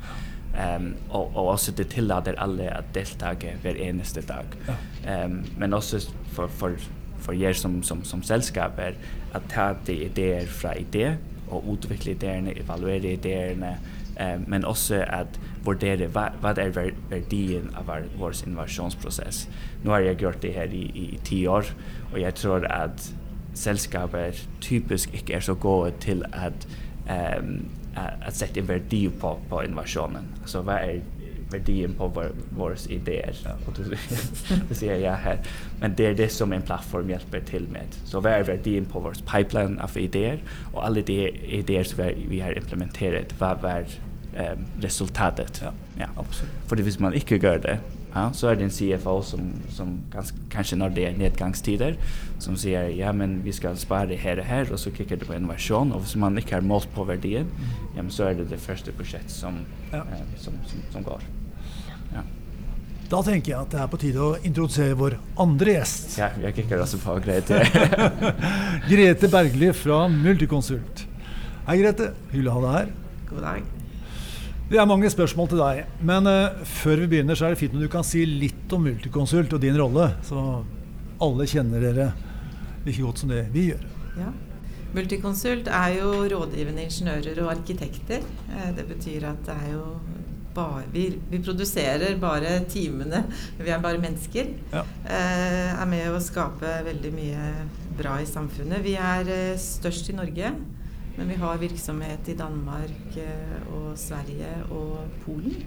Um, 0.54 0.92
og, 1.10 1.32
og 1.34 1.48
også 1.56 1.74
det 1.74 1.88
tillater 1.96 2.38
alle 2.38 2.68
å 2.70 2.84
deltage 2.94 3.56
hver 3.64 3.80
eneste 3.82 4.22
dag. 4.30 4.54
Um, 5.02 5.40
men 5.58 5.74
også 5.74 6.04
for, 6.36 6.52
for, 6.60 6.78
för 7.24 7.34
er 7.34 7.54
som, 7.54 7.84
som, 7.84 8.04
som 8.04 8.24
sällskap 8.24 8.80
är 8.80 8.96
att 9.32 9.50
ta 9.50 9.76
de 9.86 9.94
idéer 9.94 10.46
från 10.46 10.74
idé 10.74 11.16
och 11.50 11.64
utveckla 11.74 12.12
idéerna, 12.12 12.52
evaluera 12.52 13.08
idéerna 13.08 13.76
eh, 14.16 14.40
men 14.48 14.66
också 14.66 14.96
att 14.96 15.40
värdera 15.66 16.08
vad, 16.08 16.32
vad 16.42 16.58
är 16.58 16.92
värdien 17.10 17.76
av 17.76 17.86
vår, 17.86 18.04
vår 18.20 18.34
innovationsprocess. 18.46 19.48
Nu 19.84 19.90
har 19.90 20.00
jag 20.00 20.22
gjort 20.22 20.42
det 20.42 20.52
här 20.52 20.68
i, 20.68 20.92
i, 20.96 21.16
i 21.16 21.20
tio 21.24 21.48
år 21.48 21.66
och 22.12 22.20
jag 22.20 22.36
tror 22.36 22.66
att 22.66 23.14
sällskapet 23.54 24.48
typiskt 24.62 25.14
inte 25.14 25.34
är 25.34 25.40
så 25.40 25.54
goda 25.54 25.92
till 25.92 26.26
att, 26.32 26.68
um, 27.40 27.66
att, 27.96 28.28
att 28.28 28.36
sätta 28.36 28.60
en 28.60 28.66
värde 28.66 29.10
på, 29.20 29.40
på 29.50 29.64
innovationen. 29.64 30.24
Så 30.46 30.62
vad 30.62 30.76
är 30.76 31.02
verdien 31.54 31.94
på 31.98 32.08
vår, 32.16 32.32
våre 32.58 32.76
ideer? 32.92 33.38
Og 33.68 33.78
du, 33.78 33.84
du 34.70 34.74
sier 34.76 35.00
jeg 35.04 35.24
her. 35.26 35.40
Men 35.82 35.96
det 36.00 36.10
er 36.12 36.18
det 36.20 36.30
som 36.36 36.54
en 36.56 36.66
plattform 36.66 37.10
hjelper 37.14 37.46
til 37.50 37.68
med. 37.74 37.96
Så 38.10 38.22
hva 38.24 38.36
er 38.40 38.50
verdien 38.50 38.86
på 38.90 39.02
vår 39.06 39.22
pipeline 39.30 39.80
av 39.84 39.96
ideer? 40.02 40.42
Og 40.74 40.82
alle 40.88 41.02
de 41.08 41.20
ideer 41.62 41.88
som 41.88 42.04
vi- 42.04 42.42
har 42.44 42.58
implementert, 42.60 43.34
hva 43.40 43.54
er 43.78 43.86
um, 44.34 44.64
resultatet? 44.84 45.62
Ja, 45.64 45.72
ja. 46.00 46.08
Fordi 46.68 46.82
hvis 46.90 47.00
man 47.00 47.14
ikke 47.14 47.38
gjør 47.40 47.62
det, 47.64 47.78
ja, 48.14 48.28
så 48.38 48.52
er 48.52 48.56
det 48.60 48.68
en 48.68 48.74
CFO 48.74 49.16
som, 49.26 49.48
som 49.74 49.96
ganske, 50.14 50.38
kanskje 50.54 50.78
når 50.78 50.92
det 50.94 51.06
er 51.08 51.16
nedgangstider, 51.18 51.96
som 52.44 52.54
sier 52.62 52.92
ja, 52.94 53.10
men 53.16 53.40
vi 53.46 53.52
skal 53.58 53.78
spare 53.82 54.14
her 54.22 54.38
og 54.44 54.46
her, 54.46 54.70
og 54.76 54.78
så 54.82 54.92
kikker 54.94 55.18
det 55.18 55.26
på 55.30 55.34
innovasjon. 55.34 55.94
Og 55.98 56.04
hvis 56.04 56.14
man 56.22 56.38
ikke 56.38 56.60
har 56.60 56.66
målt 56.66 56.90
på 56.94 57.08
verdien, 57.10 57.50
ja, 57.96 58.02
men 58.04 58.12
så 58.14 58.28
er 58.30 58.38
det 58.38 58.52
det 58.52 58.62
første 58.62 58.94
prosjekt 58.94 59.34
som, 59.34 59.64
Ja. 59.94 60.04
eh, 60.06 60.22
som, 60.38 60.54
som, 60.70 60.84
som 60.94 61.04
går. 61.10 61.26
Ja. 62.14 62.24
Da 63.14 63.20
tenker 63.26 63.52
jeg 63.52 63.60
at 63.60 63.74
det 63.74 63.82
er 63.84 63.90
på 63.92 64.00
tide 64.02 64.24
å 64.24 64.32
introdusere 64.42 64.96
vår 64.98 65.18
andre 65.44 65.78
gjest. 65.78 66.16
ja, 66.18 66.32
jeg 66.42 66.56
kikker 66.58 66.82
også 66.82 66.98
på 67.04 67.18
Grete. 67.22 67.60
Grete 68.92 69.30
Bergli 69.30 69.70
fra 69.78 70.06
Multiconsult. 70.10 71.06
Hei, 71.68 71.78
Grete. 71.82 72.14
Hyggelig 72.32 72.50
å 72.52 72.56
ha 72.58 72.64
deg 72.64 72.78
her. 72.80 72.94
God 73.30 73.46
dag. 73.46 73.72
Det 74.72 74.80
er 74.82 74.88
mange 74.90 75.12
spørsmål 75.12 75.52
til 75.52 75.62
deg. 75.62 75.84
Men 76.02 76.30
uh, 76.30 76.64
før 76.80 77.04
vi 77.04 77.12
begynner, 77.12 77.38
så 77.38 77.46
er 77.46 77.54
det 77.54 77.62
fint 77.62 77.76
om 77.76 77.84
du 77.84 77.90
kan 77.92 78.08
si 78.08 78.24
litt 78.26 78.74
om 78.74 78.88
Multiconsult 78.88 79.54
og 79.54 79.62
din 79.62 79.78
rolle. 79.78 80.08
Så 80.26 80.40
alle 81.22 81.48
kjenner 81.50 81.84
dere 81.84 82.10
like 82.88 83.04
godt 83.04 83.22
som 83.22 83.32
det 83.32 83.46
vi 83.54 83.68
gjør. 83.70 83.86
Ja. 84.18 84.32
Multiconsult 84.94 85.70
er 85.74 85.96
jo 85.98 86.10
rådgivende 86.30 86.84
ingeniører 86.86 87.40
og 87.46 87.52
arkitekter. 87.56 88.26
Eh, 88.54 88.68
det 88.78 88.86
betyr 88.90 89.30
at 89.32 89.40
det 89.48 89.56
er 89.56 89.72
jo 89.74 89.86
bare, 90.56 90.84
vi, 90.94 91.08
vi, 91.30 91.40
produserer 91.44 92.18
bare 92.22 92.60
timene. 92.70 93.24
Vi 93.60 93.72
er 93.74 93.82
bare 93.84 94.02
mennesker. 94.02 94.54
Ja. 94.74 94.86
Eh, 95.06 95.74
er 95.74 95.90
med 95.90 96.12
å 96.12 96.22
skape 96.24 96.78
veldig 96.88 97.14
mye 97.16 97.50
bra 97.98 98.20
i 98.22 98.30
samfunnet. 98.30 98.84
Vi 98.86 98.96
er 99.00 99.30
eh, 99.34 99.60
størst 99.60 100.14
i 100.14 100.18
Norge. 100.18 100.54
Men 101.16 101.30
vi 101.30 101.36
har 101.38 101.58
virksomhet 101.62 102.30
i 102.30 102.34
Danmark 102.38 103.18
eh, 103.22 103.58
og 103.76 103.92
Sverige 104.02 104.50
og 104.74 105.18
Polen. 105.26 105.60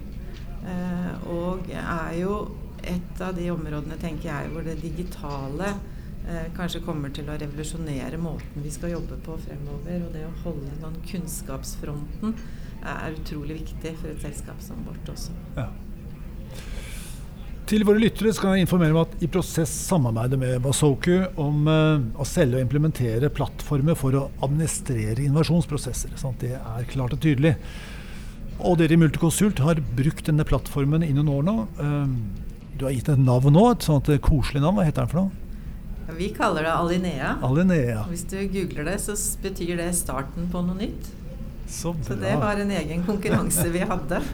Eh, 0.66 1.28
og 1.30 1.68
er 1.70 2.16
jo 2.18 2.38
et 2.86 3.20
av 3.22 3.34
de 3.36 3.46
områdene, 3.52 3.98
tenker 4.00 4.30
jeg, 4.30 4.50
hvor 4.50 4.66
det 4.66 4.80
digitale 4.82 5.70
eh, 6.26 6.48
kanskje 6.56 6.82
kommer 6.86 7.14
til 7.14 7.30
å 7.30 7.38
revolusjonere 7.38 8.18
måten 8.18 8.64
vi 8.64 8.74
skal 8.74 8.96
jobbe 8.96 9.20
på 9.22 9.38
fremover. 9.46 10.02
Og 10.08 10.14
det 10.16 10.26
å 10.26 10.34
holde 10.42 10.80
den 10.82 10.98
kunnskapsfronten 11.12 12.34
er 12.92 13.16
utrolig 13.16 13.60
viktig 13.62 13.92
for 14.00 14.12
et 14.12 14.22
selskap 14.24 14.62
som 14.64 14.80
vårt 14.86 15.10
også. 15.12 15.34
Ja. 15.56 15.68
Til 17.66 17.82
våre 17.82 17.98
lyttere 17.98 18.30
skal 18.30 18.54
jeg 18.54 18.62
informere 18.62 18.94
om 18.94 19.00
at 19.00 19.22
i 19.26 19.28
prosess 19.30 19.72
samarbeider 19.88 20.38
med 20.38 20.60
Basoku 20.62 21.16
om 21.42 21.66
uh, 21.66 21.98
å 22.14 22.26
selge 22.28 22.60
og 22.60 22.62
implementere 22.62 23.30
plattformer 23.34 23.98
for 23.98 24.14
å 24.14 24.28
administrere 24.46 25.24
innovasjonsprosesser. 25.24 26.12
Sant? 26.20 26.44
det 26.44 26.54
er 26.60 26.86
klart 26.92 27.16
og 27.16 27.24
tydelig. 27.24 27.56
Og 28.62 28.78
dere 28.78 28.94
i 28.94 29.00
Multiconsult 29.00 29.58
har 29.66 29.82
brukt 29.98 30.30
denne 30.30 30.46
plattformen 30.46 31.02
i 31.02 31.10
noen 31.16 31.32
år 31.34 31.48
nå. 31.48 31.56
Uh, 31.80 32.54
du 32.78 32.86
har 32.86 32.94
gitt 32.94 33.10
et 33.10 33.26
navn 33.26 33.56
nå, 33.56 33.66
et 33.72 33.90
sånt 33.90 34.12
koselig 34.22 34.62
navn. 34.62 34.78
Hva 34.78 34.86
heter 34.86 35.02
den 35.02 35.10
for 35.10 35.24
noe? 35.24 35.42
Vi 36.14 36.30
kaller 36.36 36.62
det 36.62 36.70
Alinea. 36.70 37.34
Alinea. 37.42 38.04
Hvis 38.12 38.28
du 38.30 38.38
googler 38.52 38.86
det, 38.86 39.00
så 39.02 39.16
betyr 39.42 39.74
det 39.80 39.90
starten 39.98 40.46
på 40.52 40.62
noe 40.62 40.78
nytt. 40.78 41.10
Så, 41.66 41.94
så 42.06 42.14
det 42.18 42.36
var 42.38 42.60
en 42.62 42.70
egen 42.70 43.02
konkurranse 43.06 43.68
vi 43.74 43.84
hadde. 43.86 44.22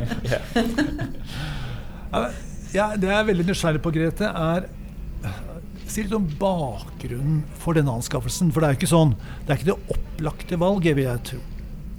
Ja, 2.73 2.87
det 2.97 3.09
jeg 3.09 3.17
er 3.19 3.25
veldig 3.29 3.45
nysgjerrig 3.49 3.81
på, 3.85 3.91
Grete, 3.93 4.29
er 4.29 4.67
Si 5.93 6.01
litt 6.07 6.15
om 6.17 6.25
bakgrunnen 6.41 7.43
for 7.61 7.77
denne 7.77 7.93
anskaffelsen. 7.93 8.49
For 8.53 8.65
det 8.65 8.69
er 8.69 8.75
jo 8.75 8.79
ikke 8.81 8.89
sånn, 8.89 9.11
det 9.45 9.53
er 9.53 9.59
ikke 9.59 9.69
det 9.69 9.97
opplagte 9.97 10.59
valget, 10.61 10.97
vil 10.97 11.05
jeg 11.05 11.25
tro. 11.29 11.41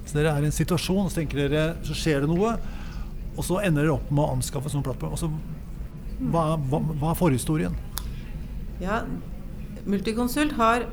Så 0.04 0.16
dere 0.16 0.32
er 0.34 0.42
i 0.42 0.48
en 0.48 0.56
situasjon, 0.56 1.10
så 1.12 1.20
tenker 1.20 1.44
dere, 1.44 1.76
så 1.86 1.94
skjer 1.94 2.24
det 2.24 2.30
noe, 2.32 2.56
og 3.36 3.46
så 3.46 3.60
ender 3.62 3.86
dere 3.86 3.94
opp 3.94 4.10
med 4.10 4.24
å 4.24 4.32
anskaffe 4.34 4.72
sånn 4.72 4.82
plattform. 4.82 5.14
Altså, 5.14 5.30
hva, 6.32 6.56
hva, 6.58 6.80
hva, 6.90 7.12
er 7.12 7.20
forhistorien? 7.20 7.78
Ja, 8.82 9.04
Multiconsult 9.86 10.56
har 10.58 10.88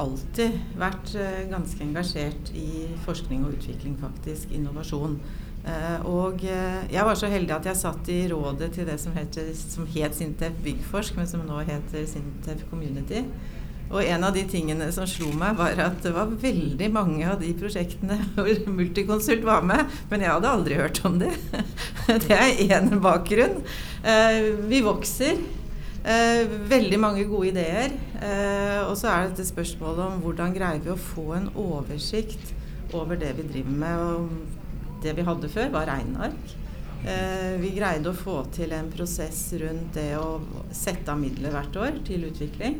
alltid 0.00 0.58
vært 0.78 1.14
uh, 1.14 1.40
ganske 1.50 1.82
engasjert 1.84 2.52
i 2.58 2.88
forskning 3.04 3.44
og 3.46 3.56
utvikling, 3.56 3.96
faktisk. 4.00 4.52
Innovasjon. 4.56 5.18
Uh, 5.64 5.98
og 6.10 6.42
jeg 6.44 7.04
var 7.06 7.16
så 7.16 7.30
heldig 7.32 7.54
at 7.56 7.68
jeg 7.70 7.80
satt 7.80 8.10
i 8.12 8.24
rådet 8.28 8.72
til 8.74 8.88
det 8.88 8.98
som, 9.00 9.14
heter, 9.16 9.48
som 9.56 9.86
het 9.94 10.16
Sintef 10.16 10.56
Byggforsk, 10.64 11.16
men 11.16 11.30
som 11.30 11.46
nå 11.46 11.62
heter 11.64 12.04
Sintef 12.10 12.66
Community. 12.70 13.24
Og 13.94 14.00
en 14.02 14.24
av 14.26 14.34
de 14.34 14.42
tingene 14.48 14.86
som 14.92 15.06
slo 15.08 15.30
meg, 15.38 15.58
var 15.60 15.78
at 15.84 15.98
det 16.02 16.12
var 16.16 16.32
veldig 16.40 16.86
mange 16.92 17.26
av 17.28 17.40
de 17.40 17.52
prosjektene 17.56 18.16
hvor 18.34 18.62
Multiconsult 18.74 19.44
var 19.46 19.64
med, 19.66 19.86
men 20.10 20.24
jeg 20.24 20.34
hadde 20.34 20.54
aldri 20.58 20.80
hørt 20.80 21.02
om 21.06 21.20
det. 21.22 21.34
det 22.26 22.38
er 22.38 22.64
én 22.68 22.96
bakgrunn. 23.04 23.60
Vi 24.68 24.80
vokser. 24.84 25.38
Veldig 26.04 26.98
mange 27.00 27.22
gode 27.24 27.48
ideer. 27.48 27.94
og 28.84 28.92
så 29.00 29.08
er 29.08 29.22
det 29.22 29.30
dette 29.34 29.46
spørsmålet 29.48 30.02
om 30.04 30.18
hvordan 30.20 30.52
greier 30.52 30.82
vi 30.84 30.92
å 30.92 31.00
få 31.00 31.30
en 31.38 31.46
oversikt 31.56 32.52
over 32.92 33.16
det 33.16 33.32
vi 33.38 33.46
driver 33.48 33.78
med. 33.84 34.02
og 34.04 34.62
det 35.04 35.14
vi 35.18 35.24
hadde 35.26 35.50
før, 35.52 35.72
var 35.74 35.88
regneark. 35.90 36.54
Eh, 37.04 37.56
vi 37.60 37.74
greide 37.76 38.10
å 38.10 38.16
få 38.16 38.38
til 38.54 38.72
en 38.72 38.88
prosess 38.92 39.46
rundt 39.60 39.96
det 39.98 40.14
å 40.16 40.38
sette 40.72 41.12
av 41.12 41.20
midler 41.20 41.52
hvert 41.52 41.76
år 41.80 41.98
til 42.06 42.24
utvikling. 42.30 42.78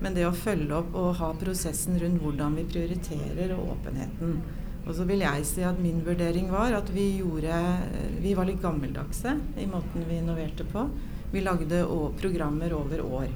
Men 0.00 0.16
det 0.16 0.24
å 0.26 0.34
følge 0.34 0.78
opp 0.80 0.96
og 0.96 1.12
ha 1.20 1.28
prosessen 1.38 1.98
rundt 2.00 2.22
hvordan 2.24 2.56
vi 2.58 2.66
prioriterer 2.72 3.52
og 3.54 3.76
åpenheten. 3.76 4.40
Og 4.86 4.94
så 4.96 5.04
vil 5.06 5.22
jeg 5.22 5.44
si 5.46 5.62
at 5.66 5.78
min 5.78 6.00
vurdering 6.02 6.48
var 6.50 6.72
at 6.72 6.88
vi 6.90 7.20
gjorde 7.20 7.58
Vi 8.24 8.32
var 8.34 8.48
litt 8.48 8.62
gammeldagse 8.62 9.36
i 9.60 9.66
måten 9.68 10.06
vi 10.08 10.18
innoverte 10.18 10.64
på. 10.64 10.86
Vi 11.30 11.44
lagde 11.44 11.84
programmer 12.20 12.74
over 12.74 13.04
år. 13.06 13.28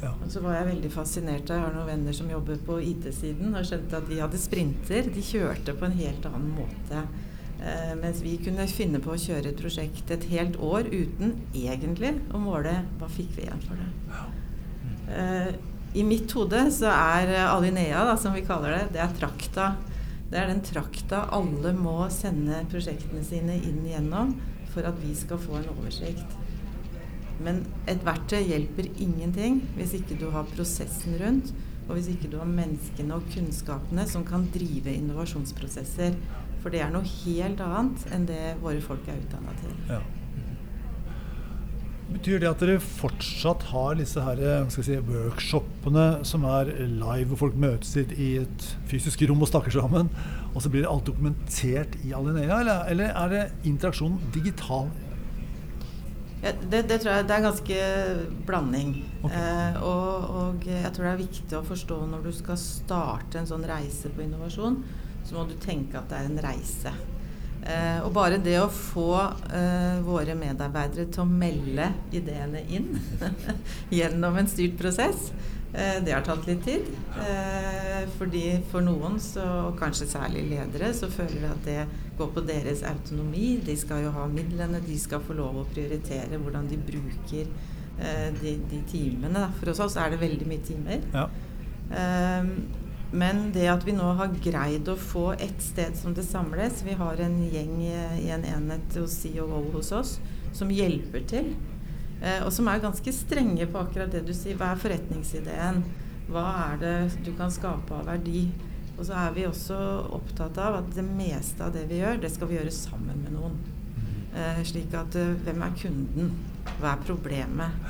Ja. 0.00 0.14
Og 0.14 0.30
så 0.32 0.40
var 0.40 0.56
jeg 0.56 0.70
veldig 0.70 0.90
fascinert. 0.94 1.50
Jeg 1.50 1.60
har 1.60 1.74
noen 1.74 1.90
venner 1.90 2.14
som 2.16 2.30
jobber 2.30 2.60
på 2.64 2.78
IT-siden 2.80 3.52
og 3.52 3.66
skjønte 3.68 3.98
at 3.98 4.08
de 4.08 4.20
hadde 4.22 4.40
sprinter. 4.40 5.10
De 5.12 5.24
kjørte 5.24 5.74
på 5.76 5.88
en 5.88 5.98
helt 5.98 6.30
annen 6.30 6.54
måte 6.56 7.04
Eh, 7.60 7.96
mens 7.96 8.22
vi 8.22 8.38
kunne 8.40 8.64
finne 8.72 9.00
på 9.04 9.12
å 9.12 9.20
kjøre 9.20 9.50
et 9.50 9.58
prosjekt 9.60 10.10
et 10.14 10.24
helt 10.30 10.56
år 10.64 10.86
uten 10.88 11.34
egentlig 11.52 12.14
å 12.32 12.40
måle 12.40 12.72
hva 12.96 13.08
fikk 13.12 13.34
vi 13.36 13.44
igjen 13.44 13.64
for 13.66 13.76
det. 13.80 14.20
Eh, 15.12 15.50
I 16.00 16.04
mitt 16.06 16.32
hode 16.32 16.62
så 16.72 16.88
er 16.94 17.34
Alinea, 17.50 18.06
da, 18.08 18.16
som 18.16 18.32
vi 18.32 18.46
kaller 18.46 18.78
det, 18.78 18.84
det 18.94 19.02
er 19.04 19.16
trakta. 19.18 19.66
Det 20.30 20.38
er 20.40 20.48
den 20.48 20.62
trakta 20.64 21.26
alle 21.36 21.74
må 21.76 21.98
sende 22.14 22.62
prosjektene 22.70 23.24
sine 23.26 23.58
inn 23.58 23.82
gjennom 23.90 24.32
for 24.70 24.86
at 24.86 24.96
vi 25.02 25.12
skal 25.18 25.40
få 25.42 25.58
en 25.58 25.72
oversikt. 25.74 26.38
Men 27.44 27.64
et 27.88 28.02
verktøy 28.04 28.42
hjelper 28.44 28.90
ingenting 29.00 29.62
hvis 29.78 29.96
ikke 29.96 30.18
du 30.20 30.28
har 30.34 30.48
prosessen 30.52 31.16
rundt, 31.22 31.52
og 31.88 31.96
hvis 31.96 32.12
ikke 32.12 32.30
du 32.30 32.38
har 32.38 32.46
menneskene 32.48 33.16
og 33.16 33.26
kunnskapene 33.32 34.04
som 34.06 34.24
kan 34.26 34.46
drive 34.54 34.92
innovasjonsprosesser. 34.94 36.14
For 36.60 36.72
det 36.72 36.84
er 36.84 36.92
noe 36.92 37.06
helt 37.24 37.60
annet 37.64 38.08
enn 38.14 38.28
det 38.28 38.56
våre 38.62 38.82
folk 38.84 39.08
er 39.08 39.18
utdanna 39.22 39.54
til. 39.62 39.76
Ja. 39.90 40.00
Betyr 42.10 42.40
det 42.42 42.48
at 42.50 42.62
dere 42.62 42.80
fortsatt 42.82 43.68
har 43.70 43.94
disse 43.94 44.22
her, 44.24 44.40
si, 44.74 44.96
workshopene 45.06 46.24
som 46.26 46.42
er 46.50 46.72
live, 46.90 47.28
hvor 47.30 47.44
folk 47.44 47.58
møtes 47.62 47.94
i 48.00 48.32
et 48.40 48.66
fysisk 48.90 49.22
rom 49.30 49.44
og 49.46 49.50
snakker 49.52 49.76
sammen, 49.76 50.10
og 50.50 50.58
så 50.62 50.72
blir 50.72 50.82
det 50.82 50.90
alt 50.90 51.06
dokumentert 51.06 51.94
i 52.02 52.10
Alinea? 52.16 52.58
Eller, 52.58 52.82
eller 52.90 53.14
er 53.14 53.30
det 53.34 53.44
interaksjon 53.70 54.18
digital? 54.34 54.90
Ja, 56.40 56.54
det, 56.56 56.86
det, 56.88 56.98
tror 57.02 57.12
jeg 57.12 57.26
det 57.28 57.36
er 57.36 57.44
ganske 57.44 57.78
blanding. 58.48 58.94
Okay. 59.20 59.36
Eh, 59.36 59.78
og, 59.84 60.28
og, 60.40 60.66
jeg 60.66 60.92
tror 60.96 61.06
det 61.06 61.12
er 61.12 61.20
viktig 61.20 61.58
å 61.58 61.66
forstå 61.68 62.00
når 62.08 62.24
du 62.24 62.32
skal 62.32 62.60
starte 62.60 63.40
en 63.40 63.48
sånn 63.50 63.66
reise 63.68 64.12
på 64.14 64.24
innovasjon, 64.24 64.78
så 65.28 65.36
må 65.36 65.44
du 65.50 65.56
tenke 65.60 66.00
at 66.00 66.08
det 66.08 66.20
er 66.20 66.30
en 66.30 66.44
reise. 66.46 66.94
Eh, 67.60 67.98
og 68.00 68.14
bare 68.16 68.40
det 68.40 68.56
å 68.56 68.70
få 68.72 69.12
eh, 69.52 70.00
våre 70.00 70.32
medarbeidere 70.38 71.10
til 71.12 71.26
å 71.26 71.28
melde 71.28 71.90
ideene 72.16 72.62
inn 72.72 72.88
gjennom 73.98 74.38
en 74.40 74.48
styrt 74.48 74.78
prosess, 74.80 75.28
det 75.72 76.10
har 76.10 76.24
tatt 76.26 76.46
litt 76.48 76.64
tid. 76.66 76.88
Eh, 77.22 78.06
fordi 78.18 78.44
for 78.70 78.82
noen, 78.82 79.18
så, 79.22 79.44
og 79.68 79.78
kanskje 79.78 80.08
særlig 80.10 80.48
ledere, 80.50 80.90
så 80.96 81.10
føler 81.12 81.36
de 81.38 81.50
at 81.50 81.64
det 81.66 82.06
går 82.18 82.32
på 82.34 82.44
deres 82.48 82.82
autonomi. 82.86 83.52
De 83.66 83.76
skal 83.78 84.04
jo 84.06 84.14
ha 84.16 84.26
midlene, 84.30 84.82
de 84.86 84.98
skal 84.98 85.22
få 85.22 85.36
lov 85.38 85.62
å 85.62 85.68
prioritere 85.70 86.40
hvordan 86.40 86.68
de 86.70 86.80
bruker 86.90 87.46
eh, 87.46 88.28
de, 88.40 88.56
de, 88.72 88.82
timene. 88.90 89.46
For 89.60 89.86
oss 89.86 89.98
er 90.00 90.14
det 90.14 90.22
veldig 90.22 90.50
mye 90.50 90.66
timer. 90.66 91.06
Ja. 91.14 91.28
Men 93.10 93.48
det 93.50 93.64
at 93.66 93.82
vi 93.82 93.92
nå 93.96 94.12
har 94.20 94.36
greid 94.42 94.86
å 94.86 94.94
få 94.94 95.32
ett 95.32 95.58
sted 95.64 95.96
som 95.98 96.12
det 96.14 96.22
samles 96.22 96.84
Vi 96.86 96.94
har 96.94 97.18
en 97.18 97.40
gjeng 97.50 97.80
i 97.82 98.28
en 98.30 98.44
enhet 98.46 98.94
hos 99.00 99.16
COO 99.24 99.64
hos 99.74 99.90
oss 99.90 100.12
som 100.54 100.70
hjelper 100.70 101.26
til. 101.30 101.50
Eh, 102.20 102.42
og 102.44 102.52
som 102.52 102.68
er 102.68 102.82
ganske 102.82 103.14
strenge 103.16 103.66
på 103.70 103.80
akkurat 103.80 104.12
det 104.12 104.24
du 104.28 104.34
sier. 104.36 104.58
Hva 104.60 104.74
er 104.74 104.82
forretningsideen? 104.82 105.82
Hva 106.30 106.46
er 106.66 106.82
det 106.82 106.96
du 107.26 107.32
kan 107.38 107.52
skape 107.52 107.96
av 107.96 108.10
verdi? 108.10 108.48
Og 108.98 109.06
så 109.08 109.16
er 109.16 109.32
vi 109.34 109.46
også 109.48 109.76
opptatt 110.12 110.58
av 110.60 110.82
at 110.82 110.90
det 110.92 111.06
meste 111.06 111.64
av 111.64 111.72
det 111.72 111.86
vi 111.88 112.02
gjør, 112.02 112.20
det 112.20 112.30
skal 112.34 112.50
vi 112.50 112.58
gjøre 112.58 112.74
sammen 112.74 113.22
med 113.24 113.32
noen. 113.32 113.56
Eh, 114.36 114.60
slik 114.68 114.92
at 114.94 115.16
eh, 115.18 115.32
hvem 115.46 115.64
er 115.64 115.78
kunden? 115.80 116.34
Hva 116.82 116.92
er 116.92 117.06
problemet? 117.06 117.86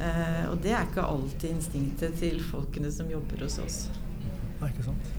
Eh, 0.00 0.46
og 0.48 0.56
det 0.64 0.72
er 0.74 0.88
ikke 0.88 1.04
alltid 1.06 1.52
instinktet 1.52 2.16
til 2.18 2.40
folkene 2.48 2.90
som 2.90 3.10
jobber 3.12 3.44
hos 3.44 3.60
oss. 3.62 3.76
Nei, 4.62 4.72
ikke 4.72 4.88
sant. 4.88 5.12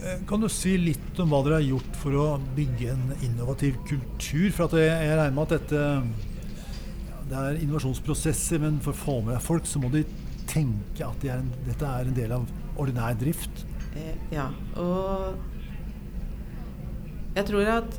Eh, 0.00 0.24
kan 0.28 0.42
du 0.42 0.48
si 0.52 0.74
litt 0.80 1.20
om 1.22 1.30
hva 1.30 1.42
dere 1.46 1.60
har 1.60 1.68
gjort 1.68 2.00
for 2.00 2.16
å 2.18 2.26
bygge 2.56 2.90
en 2.94 3.12
innovativ 3.20 3.78
kultur? 3.88 4.48
For 4.56 4.80
jeg, 4.80 5.12
regner 5.12 5.36
med 5.36 5.46
at 5.46 5.54
dette 5.60 5.84
det 7.30 7.36
er 7.40 7.60
innovasjonsprosesser, 7.64 8.62
men 8.62 8.80
for 8.84 8.94
å 8.94 9.00
få 9.00 9.16
med 9.26 9.34
deg 9.34 9.44
folk, 9.44 9.66
så 9.68 9.82
må 9.82 9.90
de 9.94 10.04
tenke 10.46 11.06
at 11.06 11.18
de 11.22 11.30
er 11.32 11.42
en, 11.42 11.52
dette 11.66 11.86
er 11.90 12.06
en 12.06 12.16
del 12.16 12.34
av 12.36 12.46
ordinær 12.78 13.16
drift. 13.18 13.64
Eh, 13.96 14.14
ja, 14.34 14.46
og 14.78 15.34
jeg 17.36 17.48
tror 17.50 17.72
at 17.80 17.98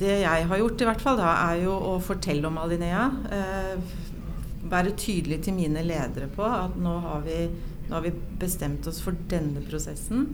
det 0.00 0.18
jeg 0.20 0.48
har 0.50 0.60
gjort, 0.60 0.82
i 0.82 0.88
hvert 0.90 1.04
fall, 1.04 1.16
da, 1.20 1.30
er 1.48 1.62
jo 1.62 1.72
å 1.72 1.94
fortelle 2.04 2.48
om 2.48 2.58
Alinea. 2.60 3.06
Eh, 3.32 4.02
være 4.66 4.96
tydelig 4.98 5.44
til 5.46 5.54
mine 5.56 5.84
ledere 5.86 6.28
på 6.32 6.44
at 6.44 6.74
nå 6.80 6.98
har 7.04 7.22
vi, 7.24 7.38
nå 7.86 7.94
har 7.94 8.04
vi 8.04 8.12
bestemt 8.40 8.86
oss 8.90 8.98
for 9.04 9.16
denne 9.30 9.62
prosessen. 9.64 10.26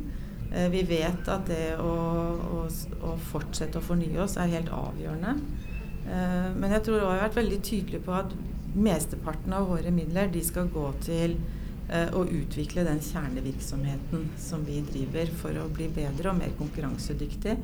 Eh, 0.50 0.68
vi 0.72 0.82
vet 0.88 1.28
at 1.30 1.46
det 1.48 1.76
å, 1.80 1.92
å, 2.56 2.64
å, 2.66 3.14
fortsette 3.30 3.78
å 3.78 3.84
fornye 3.84 4.18
oss 4.24 4.38
er 4.40 4.50
helt 4.56 4.72
avgjørende. 4.74 5.36
Eh, 6.06 6.48
men 6.56 6.74
jeg 6.74 6.84
tror 6.86 6.98
også 7.00 7.10
jeg 7.10 7.20
har 7.20 7.28
vært 7.28 7.40
veldig 7.40 7.60
tydelig 7.66 8.02
på 8.06 8.14
at 8.16 8.34
mesteparten 8.72 9.54
av 9.54 9.68
våre 9.68 9.92
midler 9.94 10.30
de 10.32 10.42
skal 10.44 10.70
gå 10.72 10.84
til 11.04 11.36
eh, 11.88 12.08
å 12.16 12.24
utvikle 12.24 12.86
den 12.88 13.02
kjernevirksomheten 13.04 14.28
som 14.40 14.64
vi 14.66 14.80
driver 14.88 15.32
for 15.42 15.60
å 15.60 15.68
bli 15.72 15.88
bedre 15.92 16.32
og 16.32 16.40
mer 16.40 16.54
konkurransedyktig. 16.58 17.56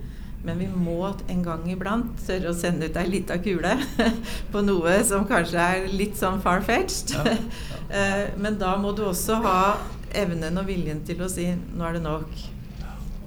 Men 0.47 0.61
vi 0.62 0.68
må 0.71 1.00
en 1.26 1.40
gang 1.42 1.64
iblant 1.66 2.12
tørre 2.23 2.52
å 2.52 2.57
sende 2.57 2.87
ut 2.87 2.99
ei 3.00 3.09
lita 3.11 3.40
kule 3.42 3.73
på 4.52 4.62
noe 4.62 5.00
som 5.07 5.26
kanskje 5.26 5.64
er 5.64 5.88
litt 5.90 6.14
sånn 6.21 6.38
far-fetched. 6.45 7.16
Ja, 7.16 7.35
ja. 7.35 8.04
Men 8.42 8.61
da 8.61 8.76
må 8.78 8.92
du 8.95 9.02
også 9.09 9.40
ha 9.42 9.59
evnen 10.14 10.61
og 10.61 10.68
viljen 10.68 11.02
til 11.09 11.25
å 11.25 11.28
si 11.33 11.49
'nå 11.50 11.88
er 11.88 11.99
det 11.99 12.04
nok'. 12.04 12.58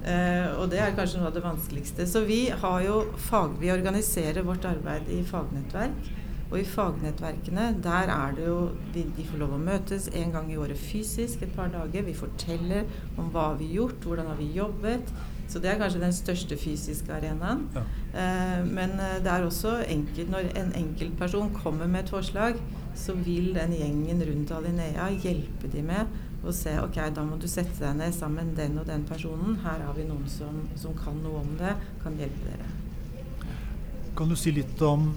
Uh, 0.02 0.58
og 0.58 0.66
det 0.72 0.80
er 0.82 0.96
kanskje 0.96 1.20
noe 1.20 1.30
av 1.30 1.36
det 1.36 1.44
vanskeligste. 1.44 2.08
Så 2.10 2.24
vi 2.26 2.48
har 2.50 2.80
jo 2.82 3.04
fag, 3.28 3.54
vi 3.60 3.70
organiserer 3.74 4.42
vårt 4.46 4.66
arbeid 4.66 5.10
i 5.14 5.22
fagnettverk. 5.26 6.10
Og 6.52 6.58
i 6.60 6.66
fagnettverkene, 6.68 7.70
der 7.80 8.10
er 8.12 8.32
det 8.36 8.44
jo 8.44 8.56
de, 8.92 9.06
de 9.16 9.24
får 9.24 9.38
lov 9.40 9.54
å 9.56 9.60
møtes 9.62 10.10
en 10.12 10.34
gang 10.34 10.50
i 10.52 10.58
året 10.60 10.76
fysisk 10.76 11.46
et 11.46 11.54
par 11.56 11.70
dager. 11.72 12.04
Vi 12.04 12.12
forteller 12.16 12.90
om 13.16 13.30
hva 13.32 13.54
vi 13.56 13.70
har 13.70 13.78
gjort, 13.78 14.04
hvordan 14.04 14.28
har 14.28 14.36
vi 14.36 14.50
jobbet. 14.58 15.14
Så 15.48 15.62
det 15.62 15.70
er 15.70 15.80
kanskje 15.80 16.02
den 16.02 16.12
største 16.16 16.58
fysiske 16.60 17.12
arenaen. 17.12 17.64
Ja. 17.72 17.86
Eh, 18.20 18.60
men 18.68 18.92
uh, 19.00 19.16
det 19.24 19.32
er 19.32 19.46
også 19.46 19.78
enkelt 19.86 20.32
når 20.32 20.50
en 20.60 20.74
enkeltperson 20.82 21.54
kommer 21.56 21.88
med 21.88 22.04
et 22.04 22.12
forslag, 22.12 22.60
så 22.96 23.16
vil 23.16 23.54
den 23.56 23.72
gjengen 23.78 24.20
rundt 24.28 24.52
Alinea 24.52 25.08
hjelpe 25.24 25.72
de 25.72 25.84
med 25.88 26.12
og 26.42 26.54
se 26.56 26.72
ok, 26.82 26.98
da 27.14 27.24
må 27.26 27.38
du 27.38 27.46
sette 27.50 27.78
deg 27.78 27.98
ned 28.00 28.14
sammen 28.16 28.50
med 28.50 28.58
den 28.58 28.78
og 28.82 28.86
den 28.88 29.04
personen. 29.06 29.60
Her 29.62 29.84
har 29.86 29.94
vi 29.94 30.06
noen 30.08 30.24
som, 30.30 30.64
som 30.78 30.94
kan 30.98 31.20
noe 31.22 31.42
om 31.44 31.52
det, 31.60 31.76
kan 32.02 32.16
hjelpe 32.18 32.48
dere. 32.48 32.70
Kan 34.18 34.32
du 34.32 34.36
si 34.36 34.52
litt 34.54 34.82
om 34.84 35.12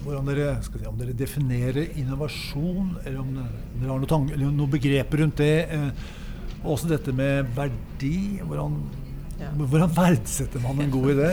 hvordan 0.00 0.30
dere, 0.30 0.54
si, 0.64 0.80
om 0.88 0.96
dere 0.96 1.12
definerer 1.16 1.92
innovasjon, 2.00 2.96
eller 3.04 3.20
om 3.20 3.34
dere 3.36 3.90
har 3.90 4.00
noen, 4.00 4.56
noe 4.56 4.72
begreper 4.72 5.24
rundt 5.24 5.42
det? 5.42 5.54
Eh, 5.76 6.08
også 6.64 6.88
dette 6.88 7.12
med 7.16 7.52
verdi. 7.56 8.40
Hvordan 8.40 8.80
ja. 9.40 9.48
Hvordan 9.56 9.92
verdsetter 9.96 10.60
man 10.62 10.80
en 10.84 10.90
god 10.92 11.10
idé? 11.14 11.28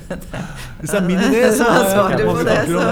Hvis 0.80 0.90
det 0.90 0.98
er 0.98 1.06
min 1.06 1.22
idé, 1.24 1.42
så 1.56 1.68
er 1.70 1.86
svaret 1.88 2.24
på 2.28 2.34
det. 2.46 2.56
Så, 2.68 2.84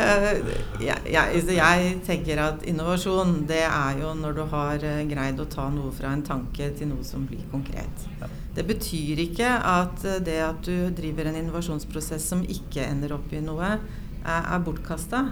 uh, 0.00 0.84
jeg, 0.84 0.98
jeg, 1.12 1.42
jeg, 1.56 1.92
tenker 2.06 2.42
at 2.44 2.66
innovasjon, 2.70 3.34
det 3.50 3.64
er 3.66 4.00
jo 4.02 4.14
når 4.18 4.36
du 4.38 4.42
har 4.54 4.86
uh, 4.86 5.00
greid 5.10 5.42
å 5.42 5.48
ta 5.50 5.68
noe 5.74 5.92
fra 5.96 6.14
en 6.14 6.24
tanke 6.26 6.70
til 6.78 6.92
noe 6.92 7.06
som 7.06 7.26
blir 7.28 7.42
konkret. 7.52 8.06
Det 8.54 8.66
betyr 8.66 9.24
ikke 9.26 9.54
at 9.58 10.06
uh, 10.06 10.18
det 10.22 10.40
at 10.46 10.62
du 10.66 10.90
driver 10.96 11.30
en 11.30 11.40
innovasjonsprosess 11.42 12.30
som 12.32 12.46
ikke 12.46 12.86
ender 12.86 13.18
opp 13.18 13.34
i 13.34 13.42
noe, 13.44 13.76
er 14.20 14.60
bortkasta. 14.62 15.24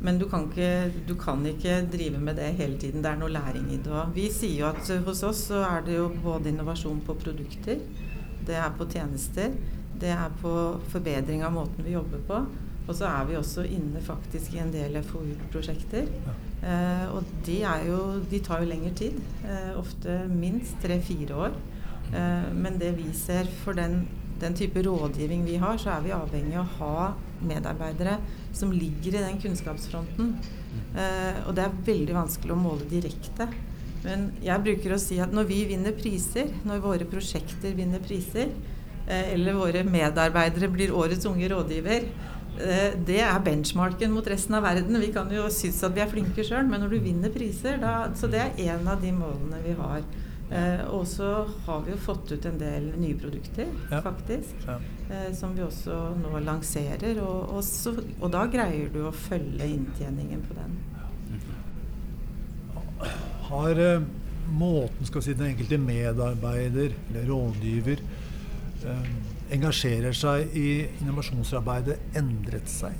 Men 0.00 0.16
du 0.18 0.24
kan, 0.30 0.46
ikke, 0.48 1.02
du 1.08 1.14
kan, 1.20 1.42
ikke, 1.46 1.82
drive 1.92 2.18
med 2.18 2.38
det 2.40 2.54
hele 2.56 2.78
tiden. 2.80 3.02
Det 3.04 3.10
er 3.10 3.18
noe 3.20 3.32
læring 3.32 3.66
i 3.68 3.80
det 3.84 3.92
òg. 3.92 4.14
Vi 4.16 4.30
sier 4.32 4.62
jo 4.62 4.70
at 4.70 4.88
hos 5.04 5.22
oss 5.28 5.44
så 5.50 5.60
er 5.66 5.84
det 5.84 5.98
jo 5.98 6.08
både 6.24 6.52
innovasjon 6.54 7.02
på 7.04 7.18
produkter, 7.20 7.82
det 8.48 8.56
er 8.56 8.72
på 8.78 8.86
tjenester, 8.88 9.52
det 10.00 10.14
er 10.14 10.32
på 10.40 10.54
forbedring 10.88 11.44
av 11.44 11.52
måten 11.52 11.84
vi 11.84 11.92
jobber 11.98 12.24
på. 12.28 12.40
Og 12.88 12.96
så 12.96 13.06
er 13.06 13.26
vi 13.28 13.36
også 13.38 13.66
inne 13.70 14.00
faktisk 14.02 14.54
i 14.56 14.62
en 14.62 14.72
del 14.72 14.96
FoU-prosjekter. 15.06 16.08
Ja. 16.24 16.32
Eh, 16.60 17.04
og 17.14 17.28
de, 17.46 17.60
jo, 17.86 17.98
de, 18.30 18.40
tar 18.44 18.64
jo 18.64 18.70
lengre 18.70 18.92
tid. 18.98 19.20
Eh, 19.44 19.70
ofte 19.78 20.22
minst 20.32 20.80
tre-fire 20.82 21.36
år. 21.46 21.54
Eh, 22.10 22.48
men 22.56 22.80
det 22.80 22.96
vi 22.98 23.12
ser 23.14 23.48
for 23.62 23.78
den, 23.78 24.02
den 24.40 24.56
type 24.56 24.82
rådgivning 24.84 25.44
vi 25.46 25.58
har, 25.60 25.78
så 25.80 25.94
er 25.94 26.04
vi 26.04 26.14
avhengig 26.16 26.56
av 26.58 26.66
å 26.66 26.78
ha 26.80 27.08
medarbeidere 27.46 28.18
som 28.56 28.72
ligger 28.72 29.16
i 29.16 29.24
den 29.24 29.40
kunnskapsfronten. 29.42 30.34
Eh, 30.96 31.42
og 31.46 31.54
det 31.56 31.66
er 31.66 31.82
veldig 31.86 32.16
vanskelig 32.16 32.54
å 32.54 32.60
måle 32.60 32.88
direkte. 32.90 33.48
Men 34.04 34.30
jeg 34.40 34.64
bruker 34.64 34.94
å 34.94 35.00
si 35.00 35.18
at 35.20 35.32
når 35.34 35.48
vi 35.50 35.60
vinner 35.68 35.96
priser, 35.96 36.52
når 36.66 36.84
våre 36.84 37.08
prosjekter 37.08 37.76
vinner 37.76 38.02
priser, 38.04 38.52
eh, 39.06 39.32
eller 39.34 39.58
våre 39.58 39.84
medarbeidere 39.84 40.70
blir 40.72 40.94
årets 40.96 41.28
unge 41.28 41.50
rådgiver, 41.52 42.08
eh, 42.60 42.96
det 42.96 43.20
er 43.20 43.44
benchmarken 43.44 44.12
mot 44.12 44.26
resten 44.26 44.56
av 44.56 44.64
verden. 44.64 45.00
Vi 45.00 45.12
kan 45.12 45.30
jo 45.30 45.48
synes 45.48 45.82
at 45.84 45.94
vi 45.94 46.00
er 46.00 46.12
flinke 46.12 46.44
sjøl, 46.44 46.66
men 46.68 46.80
når 46.80 46.96
du 46.96 46.98
vinner 47.00 47.30
priser, 47.30 47.76
da 47.78 48.08
Så 48.14 48.30
det 48.30 48.40
er 48.40 48.74
en 48.74 48.88
av 48.88 49.00
de 49.00 49.12
målene 49.12 49.62
vi 49.64 49.76
har. 49.76 50.02
Eh, 50.50 50.80
og 50.90 51.04
så 51.06 51.46
har 51.66 51.82
vi 51.86 51.92
jo 51.92 51.98
fått 52.02 52.32
ut 52.32 52.46
en 52.48 52.58
del 52.58 52.88
nye 52.98 53.14
produkter, 53.18 53.68
ja. 53.90 54.00
faktisk. 54.02 54.64
Ja. 54.66 54.78
Eh, 55.10 55.28
som 55.36 55.54
vi 55.54 55.62
også 55.62 55.98
nå 56.18 56.40
lanserer. 56.42 57.20
Og, 57.22 57.52
og, 57.56 57.62
så, 57.66 57.94
og, 58.18 58.28
da 58.34 58.46
greier 58.50 58.90
du 58.90 59.04
å 59.06 59.14
følge 59.14 59.68
inntjeningen 59.76 60.42
på 60.48 60.58
den. 60.58 60.78
Har 63.50 63.82
eh, 63.82 64.08
måten 64.50 65.06
skal 65.06 65.24
si, 65.24 65.36
den 65.38 65.52
enkelte 65.52 65.78
medarbeider 65.80 66.96
eller 67.10 67.30
rådgiver 67.30 68.02
eh, 68.02 69.12
engasjerer 69.54 70.14
seg 70.16 70.54
i 70.58 70.68
innovasjonsarbeidet, 71.00 71.98
endret 72.18 72.70
seg 72.70 72.98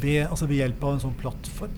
ved, 0.00 0.26
altså 0.26 0.48
ved 0.48 0.62
hjelp 0.62 0.84
av 0.88 0.96
en 0.96 1.04
sånn 1.06 1.16
plattform? 1.20 1.76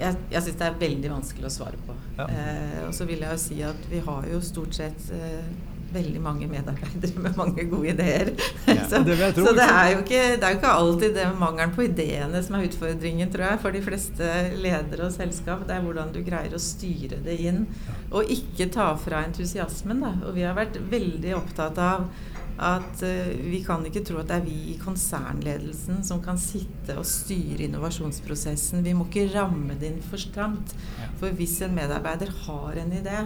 Jeg, 0.00 0.18
jeg 0.32 0.44
syns 0.46 0.58
det 0.60 0.66
er 0.66 0.82
veldig 0.82 1.14
vanskelig 1.14 1.48
å 1.48 1.54
svare 1.58 1.80
på. 1.86 1.96
Ja. 2.18 2.26
Eh, 2.26 2.82
og 2.88 2.92
så 2.96 3.06
vil 3.08 3.24
jeg 3.24 3.32
jo 3.32 3.40
si 3.40 3.62
at 3.66 3.88
vi 3.90 4.02
har 4.04 4.28
jo 4.30 4.42
stort 4.44 4.76
sett 4.76 5.10
eh, 5.14 5.48
veldig 5.92 6.20
mange 6.20 6.48
medarbeidere 6.50 7.22
med 7.22 7.36
mange 7.38 7.64
gode 7.70 7.92
ideer. 7.94 8.32
Ja, 8.66 8.84
så 8.90 9.02
det, 9.06 9.16
så 9.34 9.52
det, 9.56 9.66
er 9.66 9.90
jo 9.92 10.02
ikke, 10.02 10.22
det 10.36 10.48
er 10.48 10.58
ikke 10.58 10.74
alltid 10.80 11.16
det 11.16 11.26
mangelen 11.38 11.74
på 11.76 11.86
ideene 11.86 12.42
som 12.44 12.58
er 12.58 12.68
utfordringen, 12.68 13.30
tror 13.32 13.48
jeg, 13.50 13.62
for 13.62 13.76
de 13.76 13.82
fleste 13.84 14.30
ledere 14.60 15.08
og 15.08 15.14
selskap. 15.14 15.66
Det 15.68 15.76
er 15.76 15.84
hvordan 15.86 16.12
du 16.14 16.22
greier 16.26 16.56
å 16.56 16.62
styre 16.62 17.20
det 17.24 17.38
inn, 17.48 17.64
og 18.10 18.32
ikke 18.32 18.70
ta 18.74 18.92
fra 19.00 19.24
entusiasmen. 19.28 20.02
Da. 20.04 20.16
Og 20.26 20.36
vi 20.38 20.46
har 20.46 20.56
vært 20.58 20.80
veldig 20.90 21.36
opptatt 21.38 21.80
av 21.82 22.08
at 22.56 23.02
uh, 23.04 23.32
vi 23.44 23.60
kan 23.64 23.84
ikke 23.84 24.02
tro 24.06 24.20
at 24.22 24.30
det 24.30 24.38
er 24.38 24.46
vi 24.46 24.56
i 24.72 24.76
konsernledelsen 24.80 26.00
som 26.06 26.22
kan 26.24 26.38
sitte 26.40 26.96
og 26.96 27.04
styre 27.08 27.66
innovasjonsprosessen. 27.66 28.84
Vi 28.84 28.94
må 28.96 29.08
ikke 29.08 29.28
ramme 29.34 29.76
det 29.76 29.92
inn 29.92 30.04
for 30.04 30.20
stramt. 30.20 30.72
For 31.20 31.36
hvis 31.36 31.58
en 31.66 31.76
medarbeider 31.76 32.32
har 32.46 32.80
en 32.80 32.94
idé, 32.96 33.18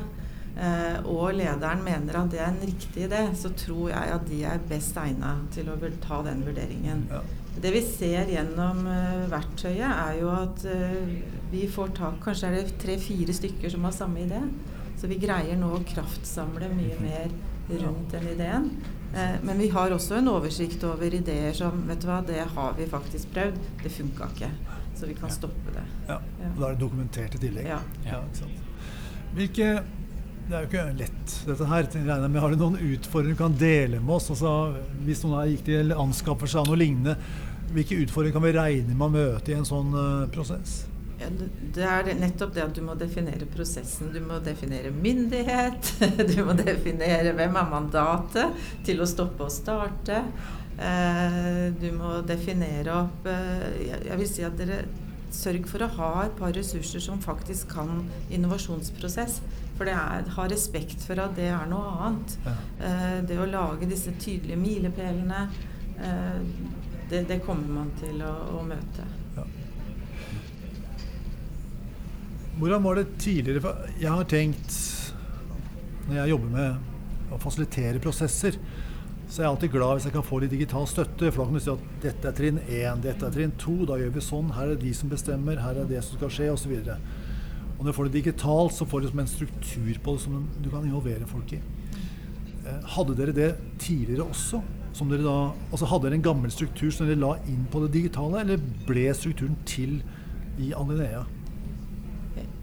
uh, 0.58 0.98
og 1.06 1.36
lederen 1.38 1.84
mener 1.86 2.18
at 2.18 2.32
det 2.34 2.42
er 2.42 2.50
en 2.50 2.64
riktig 2.72 3.06
idé, 3.06 3.22
så 3.38 3.54
tror 3.54 3.92
jeg 3.92 4.16
at 4.16 4.26
de 4.30 4.42
er 4.50 4.66
best 4.72 4.98
egna 4.98 5.36
til 5.54 5.70
å 5.70 5.78
ta 6.02 6.22
den 6.26 6.42
vurderingen. 6.48 7.06
Det 7.60 7.70
vi 7.74 7.82
ser 7.86 8.30
gjennom 8.34 8.82
uh, 8.86 9.30
verktøyet, 9.30 9.86
er 9.90 10.18
jo 10.18 10.34
at 10.34 10.66
vi 11.50 11.64
får 11.70 11.94
tak 11.98 12.18
Kanskje 12.22 12.50
er 12.50 12.58
det 12.58 12.78
tre-fire 12.82 13.34
stykker 13.34 13.70
som 13.70 13.86
har 13.86 13.94
samme 13.94 14.26
idé. 14.26 14.42
Så 15.00 15.08
vi 15.08 15.16
greier 15.22 15.56
nå 15.56 15.70
å 15.72 15.84
kraftsamle 15.86 16.68
mye 16.74 16.98
mer 17.00 17.30
rundt 17.70 18.10
den 18.12 18.26
ideen. 18.34 18.72
Eh, 19.14 19.38
men 19.42 19.58
vi 19.58 19.68
har 19.68 19.90
også 19.90 20.18
en 20.20 20.28
oversikt 20.30 20.84
over 20.86 21.14
ideer 21.14 21.54
som 21.56 21.82
vet 21.88 22.02
du 22.02 22.10
hva, 22.10 22.20
det 22.26 22.44
har 22.54 22.74
vi 22.78 22.86
faktisk 22.90 23.32
prøvd, 23.34 23.62
det 23.82 23.94
funka 23.94 24.28
ikke. 24.34 24.50
Så 24.96 25.08
vi 25.08 25.16
kan 25.16 25.32
stoppe 25.32 25.72
det. 25.74 25.86
Ja, 26.08 26.18
og 26.20 26.60
Da 26.60 26.66
er 26.68 26.74
det 26.74 26.80
dokumentert 26.82 27.34
i 27.34 27.40
tillegg. 27.40 27.66
Ja. 27.70 27.80
ja 28.04 28.20
Hvilke 29.34 29.70
det 30.50 30.56
er 30.58 30.64
jo 30.64 30.66
ikke 30.66 30.84
lett, 30.98 31.32
dette 31.46 31.66
her. 31.70 31.86
Men 32.26 32.40
har 32.42 32.50
du 32.50 32.58
noen 32.58 32.78
utfordringer 32.82 33.36
du 33.36 33.38
kan 33.38 33.54
dele 33.54 34.00
med 34.02 34.16
oss? 34.16 34.32
Altså, 34.34 34.74
hvis 35.06 35.22
noen 35.22 35.52
gikk 35.52 35.62
til 35.68 35.94
anskaffelse 35.94 36.58
av 36.58 36.66
noe 36.66 36.78
lignende, 36.80 37.14
hvilke 37.70 38.00
utfordringer 38.02 38.34
kan 38.34 38.46
vi 38.48 38.54
regne 38.56 38.96
med 38.96 39.06
å 39.06 39.14
møte 39.14 39.52
i 39.52 39.54
en 39.54 39.68
sånn 39.68 39.94
uh, 39.94 40.26
prosess? 40.34 40.89
Det 41.74 41.84
er 41.84 42.08
nettopp 42.16 42.54
det 42.56 42.62
at 42.64 42.76
du 42.76 42.80
må 42.84 42.94
definere 42.98 43.48
prosessen. 43.50 44.08
Du 44.14 44.20
må 44.24 44.38
definere 44.44 44.92
myndighet. 44.94 45.92
Du 46.30 46.40
må 46.46 46.54
definere 46.56 47.34
hvem 47.36 47.58
er 47.60 47.68
mandatet 47.68 48.64
til 48.86 49.02
å 49.02 49.08
stoppe 49.08 49.46
og 49.46 49.52
starte. 49.52 50.22
Eh, 50.80 51.66
du 51.76 51.90
må 51.92 52.22
definere 52.24 52.94
opp 53.02 53.26
eh, 53.28 54.06
Jeg 54.06 54.16
vil 54.16 54.28
si 54.30 54.44
at 54.46 54.56
dere 54.56 54.78
sørg 55.30 55.66
for 55.68 55.84
å 55.84 55.90
ha 55.98 56.12
et 56.24 56.38
par 56.38 56.54
ressurser 56.56 57.02
som 57.04 57.20
faktisk 57.22 57.74
kan 57.76 58.06
innovasjonsprosess. 58.32 59.40
For 59.76 59.88
det 59.88 59.94
er, 59.96 60.26
ha 60.36 60.46
respekt 60.50 61.04
for 61.06 61.20
at 61.20 61.36
det 61.36 61.50
er 61.52 61.68
noe 61.70 61.92
annet. 62.06 62.36
Ja. 62.46 62.56
Eh, 62.88 63.18
det 63.28 63.38
å 63.40 63.48
lage 63.50 63.90
disse 63.90 64.16
tydelige 64.18 64.60
milepælene, 64.60 65.44
det, 67.10 67.26
det, 67.28 67.42
kommer 67.44 67.68
man 67.82 67.90
til 68.00 68.22
å, 68.24 68.30
å 68.56 68.62
møte. 68.64 69.04
Ja. 69.36 69.44
Hvordan 72.60 72.82
var 72.84 72.98
det 72.98 73.06
tidligere? 73.18 73.70
Jeg 74.00 74.10
har 74.12 74.24
tenkt, 74.28 74.74
når 76.08 76.16
jeg 76.18 76.32
jobber 76.34 76.50
med 76.52 77.32
å 77.32 77.38
fasilitere 77.40 78.02
prosesser, 78.04 78.58
så 79.30 79.38
er 79.38 79.46
jeg 79.46 79.52
alltid 79.54 79.72
glad 79.72 79.94
hvis 79.96 80.08
jeg 80.10 80.12
kan 80.12 80.26
få 80.26 80.40
litt 80.42 80.52
digital 80.52 80.84
støtte. 80.90 81.30
For 81.30 81.40
da 81.40 81.46
kan 81.48 81.56
du 81.56 81.62
si 81.64 81.72
at 81.72 81.86
dette 82.02 82.28
er 82.28 82.36
trinn 82.36 82.60
1, 82.66 83.00
dette 83.06 83.24
er 83.24 83.32
trinn 83.32 83.54
2, 83.62 83.78
da 83.88 83.96
gjør 84.02 84.12
vi 84.18 84.24
sånn, 84.26 84.52
her 84.58 84.66
er 84.66 84.76
det 84.76 84.84
de 84.84 84.92
som 84.98 85.14
bestemmer, 85.14 85.62
her 85.64 85.80
er 85.80 85.88
det 85.88 86.04
som 86.04 86.20
skal 86.20 86.34
skje, 86.36 86.50
osv. 86.52 86.76
Og, 86.82 87.80
når 87.80 87.88
du 87.88 87.96
får 87.96 88.10
det 88.10 88.16
digitalt, 88.18 88.76
så 88.76 88.90
får 88.92 89.06
du 89.06 89.10
en 89.14 89.32
struktur 89.38 90.04
på 90.04 90.18
det 90.18 90.24
som 90.26 90.44
du 90.60 90.68
kan 90.68 90.84
involvere 90.84 91.32
folk 91.32 91.56
i. 91.56 91.64
Eh, 91.64 92.86
hadde 92.98 93.16
dere 93.22 93.38
det 93.40 93.50
tidligere 93.80 94.28
også? 94.28 94.60
Da, 95.00 95.40
altså 95.70 95.88
hadde 95.88 96.10
dere 96.10 96.20
en 96.20 96.28
gammel 96.28 96.52
struktur 96.52 96.92
som 96.92 97.08
dere 97.08 97.24
la 97.24 97.38
inn 97.48 97.64
på 97.72 97.86
det 97.86 97.94
digitale, 97.96 98.44
eller 98.44 98.60
ble 98.84 99.08
strukturen 99.16 99.56
til 99.64 100.02
i 100.60 100.74
Alinea? 100.76 101.24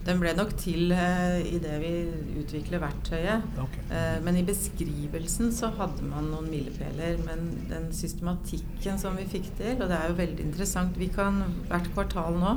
Den 0.08 0.22
ble 0.22 0.30
nok 0.32 0.54
til 0.56 0.92
uh, 0.96 1.36
i 1.44 1.58
det 1.60 1.74
vi 1.82 1.92
utvikler 2.40 2.80
verktøyet. 2.80 3.44
Okay. 3.60 3.82
Uh, 3.90 4.16
men 4.24 4.38
i 4.40 4.44
beskrivelsen 4.46 5.52
så 5.52 5.68
hadde 5.76 6.06
man 6.08 6.30
noen 6.32 6.48
milepæler. 6.48 7.20
Men 7.26 7.50
den 7.68 7.90
systematikken 7.92 8.96
som 9.00 9.18
vi 9.20 9.26
fikk 9.28 9.50
til, 9.58 9.74
og 9.76 9.90
det 9.90 9.98
er 9.98 10.08
jo 10.08 10.20
veldig 10.22 10.46
interessant 10.48 10.96
Vi 10.98 11.10
kan 11.12 11.42
hvert 11.68 11.90
kvartal 11.92 12.38
nå 12.40 12.56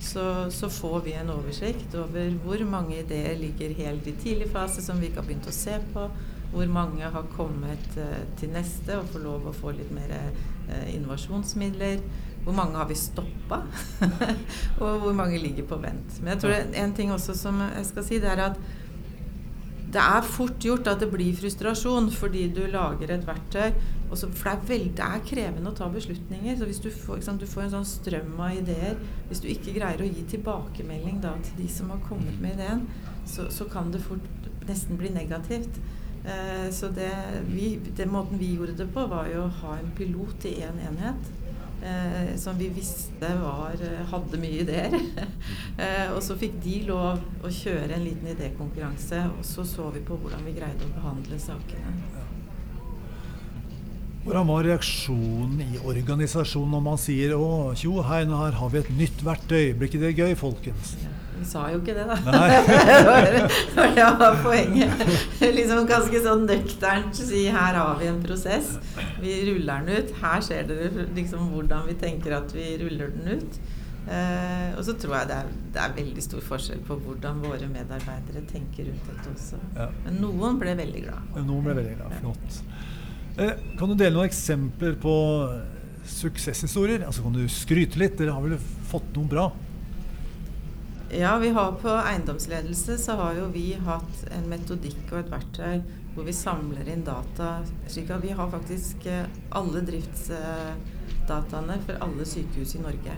så, 0.00 0.24
så 0.50 0.70
får 0.72 1.02
vi 1.04 1.12
en 1.20 1.30
oversikt 1.30 1.94
over 2.00 2.30
hvor 2.40 2.62
mange 2.64 3.02
ideer 3.02 3.34
ligger 3.36 3.74
helt 3.76 4.06
i 4.08 4.14
tidlig 4.16 4.48
fase 4.48 4.80
som 4.82 4.96
vi 4.96 5.10
ikke 5.10 5.20
har 5.20 5.28
begynt 5.28 5.50
å 5.50 5.54
se 5.54 5.76
på. 5.92 6.06
Hvor 6.50 6.70
mange 6.72 7.06
har 7.14 7.28
kommet 7.36 8.00
uh, 8.00 8.24
til 8.40 8.50
neste 8.56 8.96
og 8.98 9.12
får 9.12 9.22
lov 9.28 9.46
å 9.46 9.54
få 9.54 9.76
litt 9.76 9.94
mer 9.94 10.16
innovasjonsmidler. 10.90 11.98
Hvor 12.44 12.56
mange 12.56 12.78
har 12.80 12.88
vi 12.88 12.96
stoppa? 12.96 13.62
og 14.82 15.00
hvor 15.04 15.12
mange 15.16 15.38
ligger 15.38 15.66
på 15.68 15.80
vent. 15.82 16.20
Men 16.20 16.34
jeg 16.34 16.42
tror 16.42 16.54
det, 16.54 16.60
en 16.80 16.94
ting 16.96 17.12
også 17.12 17.36
som 17.36 17.60
jeg 17.60 17.88
skal 17.90 18.06
si, 18.06 18.20
det 18.22 18.30
er 18.32 18.44
at 18.50 18.60
det 19.90 20.02
er 20.02 20.22
fort 20.22 20.58
gjort 20.62 20.86
at 20.86 21.00
det 21.02 21.08
blir 21.10 21.34
frustrasjon 21.34 22.10
fordi 22.14 22.44
du 22.54 22.62
lager 22.70 23.10
et 23.10 23.26
verktøy. 23.26 23.72
Så, 24.10 24.26
for 24.26 24.50
det 24.50 24.52
er, 24.52 24.66
veldig, 24.66 24.92
det 24.98 25.06
er, 25.06 25.22
krevende 25.26 25.70
å 25.70 25.76
ta 25.78 25.86
beslutninger. 25.90 26.56
så 26.58 26.66
Hvis 26.66 26.82
du 26.82 26.90
får, 26.90 27.20
sant, 27.26 27.42
du 27.42 27.46
får, 27.46 27.66
en 27.66 27.74
sånn 27.76 27.86
strøm 27.86 28.40
av 28.42 28.56
ideer 28.58 28.98
Hvis 29.28 29.42
du 29.42 29.46
ikke 29.52 29.76
greier 29.76 30.02
å 30.02 30.08
gi 30.08 30.24
tilbakemelding 30.32 31.20
da, 31.22 31.36
til 31.46 31.62
de 31.62 31.68
som 31.70 31.92
har 31.94 32.02
kommet 32.08 32.40
med 32.42 32.56
ideen, 32.58 32.86
så, 33.26 33.46
så 33.54 33.66
kan 33.70 33.92
det 33.94 34.02
fort 34.02 34.48
nesten 34.66 34.98
bli 34.98 35.12
negativt. 35.14 35.78
Eh, 36.26 36.66
så 36.74 36.90
det, 36.94 37.10
vi, 37.50 37.76
den 37.98 38.10
måten 38.14 38.38
vi 38.38 38.54
gjorde 38.56 38.78
det 38.82 38.90
på, 38.94 39.06
var 39.10 39.30
jo 39.30 39.44
å 39.46 39.54
ha 39.62 39.76
en 39.78 39.94
pilot 39.98 40.50
i 40.50 40.58
én 40.62 40.74
en 40.74 40.90
enhet 40.90 41.30
eh, 41.82 42.36
som 42.36 42.58
vi 42.58 42.68
visste 42.74 43.30
var, 43.42 43.76
eh, 43.80 44.02
hadde 44.12 44.40
mye 44.40 44.62
ideer. 44.64 44.96
eh, 45.84 46.08
og 46.14 46.22
så 46.24 46.36
fikk 46.40 46.58
de 46.64 46.80
lov 46.88 47.20
å 47.44 47.52
kjøre 47.52 47.94
en 47.96 48.06
liten 48.06 48.32
idékonkurranse, 48.34 49.22
og 49.38 49.44
så 49.46 49.66
så 49.68 49.90
vi 49.94 50.04
på 50.04 50.18
hvordan 50.20 50.44
vi 50.46 50.56
greide 50.58 50.88
å 50.88 50.94
behandle 50.96 51.40
sakene. 51.40 51.96
Hvordan 54.20 54.50
var 54.50 54.66
reaksjonen 54.68 55.62
i 55.64 55.78
organisasjonen 55.80 56.74
når 56.76 56.82
man 56.84 56.98
sier 57.00 57.32
'Å, 57.32 57.72
tjo 57.72 58.02
hei, 58.04 58.26
her 58.28 58.58
har 58.60 58.68
vi 58.68 58.78
et 58.78 58.90
nytt 58.92 59.24
verktøy'? 59.24 59.72
Blir 59.72 59.88
ikke 59.88 60.02
det 60.04 60.16
gøy, 60.18 60.34
folkens? 60.36 60.96
Ja. 61.00 61.19
Vi 61.40 61.48
sa 61.48 61.64
jo 61.72 61.80
ikke 61.80 61.94
det, 61.96 62.04
da. 62.04 62.16
det 62.84 63.00
var 63.06 63.94
det 63.96 64.06
var 64.20 64.38
poenget. 64.44 65.02
liksom 65.40 65.86
ganske 65.88 66.22
sånn 66.24 66.46
nøkternt 66.48 67.16
si 67.16 67.46
her 67.48 67.78
har 67.78 67.98
vi 68.00 68.10
en 68.10 68.20
prosess. 68.24 68.74
Vi 69.22 69.40
ruller 69.48 69.86
den 69.86 70.00
ut. 70.00 70.14
Her 70.20 70.44
ser 70.44 70.68
dere 70.68 71.08
liksom 71.16 71.50
hvordan 71.54 71.86
vi 71.88 71.96
tenker 72.00 72.36
at 72.42 72.52
vi 72.56 72.74
ruller 72.82 73.14
den 73.16 73.40
ut. 73.40 73.60
Eh, 74.10 74.70
og 74.78 74.84
så 74.84 74.94
tror 74.98 75.18
jeg 75.18 75.28
det 75.30 75.34
er, 75.36 75.50
det 75.74 75.80
er, 75.82 75.90
veldig 75.94 76.22
stor 76.24 76.42
forskjell 76.42 76.80
på 76.88 76.96
hvordan 77.04 77.42
våre 77.44 77.68
medarbeidere 77.70 78.42
tenker 78.48 78.88
rundt 78.88 79.10
dette 79.10 79.34
også. 79.34 79.60
Ja. 79.76 79.90
Men 80.06 80.16
noen 80.24 80.60
ble 80.60 80.76
veldig 80.78 81.02
glad. 81.04 81.34
Noen 81.44 81.66
ble 81.66 81.76
veldig 81.78 81.98
glad. 81.98 82.16
Flott. 82.22 82.62
Eh, 83.40 83.52
kan 83.78 83.92
du 83.92 83.94
dele 83.94 84.16
noen 84.16 84.28
eksempler 84.28 84.96
på 85.00 85.14
suksesshistorier? 86.10 87.04
Altså 87.06 87.22
Kan 87.24 87.36
du 87.36 87.44
skryte 87.52 88.00
litt? 88.00 88.16
Dere 88.18 88.34
har 88.34 88.44
vel 88.44 88.56
fått 88.90 89.12
noe 89.16 89.30
bra? 89.30 89.50
Ja, 91.12 91.38
vi 91.38 91.48
har 91.48 91.72
på 91.72 91.88
eiendomsledelse 91.88 92.98
så 92.98 93.12
har 93.18 93.34
jo 93.34 93.48
vi 93.50 93.72
hatt 93.74 94.20
en 94.30 94.44
metodikk 94.46 95.08
og 95.10 95.16
et 95.18 95.32
verktøy 95.32 95.80
hvor 96.14 96.26
vi 96.28 96.34
samler 96.34 96.86
inn 96.92 97.02
data. 97.02 97.64
slik 97.90 98.12
at 98.14 98.22
vi 98.22 98.30
har 98.38 98.50
faktisk 98.52 99.06
eh, 99.10 99.26
alle 99.50 99.82
driftsdataene 99.88 101.80
for 101.86 101.98
alle 102.06 102.26
sykehus 102.26 102.76
i 102.78 102.84
Norge. 102.84 103.16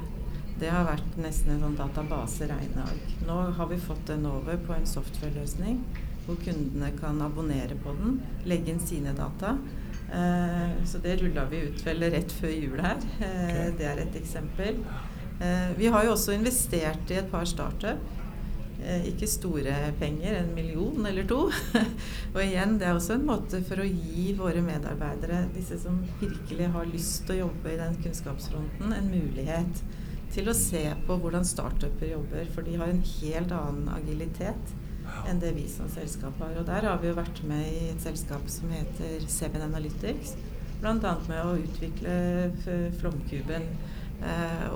Det 0.56 0.72
har 0.72 0.88
vært 0.88 1.20
nesten 1.20 1.52
en 1.52 1.66
sånn 1.66 1.76
database 1.76 2.48
regneark. 2.48 3.12
Nå 3.28 3.38
har 3.60 3.68
vi 3.68 3.80
fått 3.84 4.06
den 4.08 4.24
over 4.30 4.56
på 4.56 4.72
en 4.72 4.88
software-løsning 4.88 5.84
hvor 6.24 6.40
kundene 6.40 6.94
kan 6.96 7.20
abonnere 7.20 7.76
på 7.82 7.92
den, 7.98 8.20
legge 8.48 8.72
inn 8.72 8.80
sine 8.80 9.12
data. 9.12 9.58
Eh, 10.08 10.84
så 10.88 11.04
det 11.04 11.20
rulla 11.20 11.44
vi 11.52 11.66
ut 11.68 11.84
vel 11.84 12.08
rett 12.12 12.32
før 12.40 12.56
jul 12.56 12.80
her. 12.80 13.04
Eh, 13.20 13.66
det 13.76 13.84
er 13.84 14.06
et 14.06 14.16
eksempel. 14.16 14.80
Eh, 15.40 15.70
vi 15.78 15.86
har 15.92 16.04
jo 16.04 16.16
også 16.16 16.34
investert 16.36 17.10
i 17.10 17.20
et 17.20 17.30
par 17.30 17.46
startup. 17.48 18.02
Eh, 18.82 19.06
ikke 19.12 19.28
store 19.30 19.74
penger, 20.00 20.40
en 20.40 20.54
million 20.56 21.06
eller 21.06 21.26
to. 21.28 21.44
og 22.34 22.40
igjen, 22.42 22.78
det 22.80 22.88
er 22.88 22.98
også 22.98 23.16
en 23.16 23.26
måte 23.28 23.62
for 23.66 23.82
å 23.82 23.86
gi 23.86 24.32
våre 24.38 24.62
medarbeidere, 24.64 25.44
disse 25.54 25.78
som 25.82 26.00
virkelig 26.20 26.70
har 26.74 26.90
lyst 26.90 27.26
til 27.26 27.36
å 27.36 27.42
jobbe 27.46 27.72
i 27.74 27.78
den 27.80 27.98
kunnskapsfronten, 28.02 28.94
en 28.96 29.10
mulighet 29.12 29.84
til 30.32 30.48
å 30.48 30.56
se 30.56 30.86
på 31.06 31.18
hvordan 31.20 31.46
startuper 31.46 32.10
jobber. 32.14 32.48
For 32.54 32.66
de 32.66 32.78
har 32.80 32.90
en 32.90 33.04
helt 33.20 33.54
annen 33.54 33.90
agilitet 33.92 34.78
enn 35.28 35.40
det 35.42 35.52
vi 35.54 35.68
som 35.70 35.90
selskap 35.92 36.38
har. 36.42 36.56
Og 36.58 36.66
der 36.66 36.88
har 36.88 36.98
vi 37.02 37.10
jo 37.10 37.18
vært 37.18 37.42
med 37.46 37.66
i 37.68 37.90
et 37.92 38.02
selskap 38.02 38.48
som 38.50 38.72
heter 38.72 39.26
Seven 39.30 39.62
Analytics. 39.66 40.34
Bl.a. 40.82 40.94
med 41.28 41.38
å 41.38 41.58
utvikle 41.60 42.14
flomkuben 42.98 43.68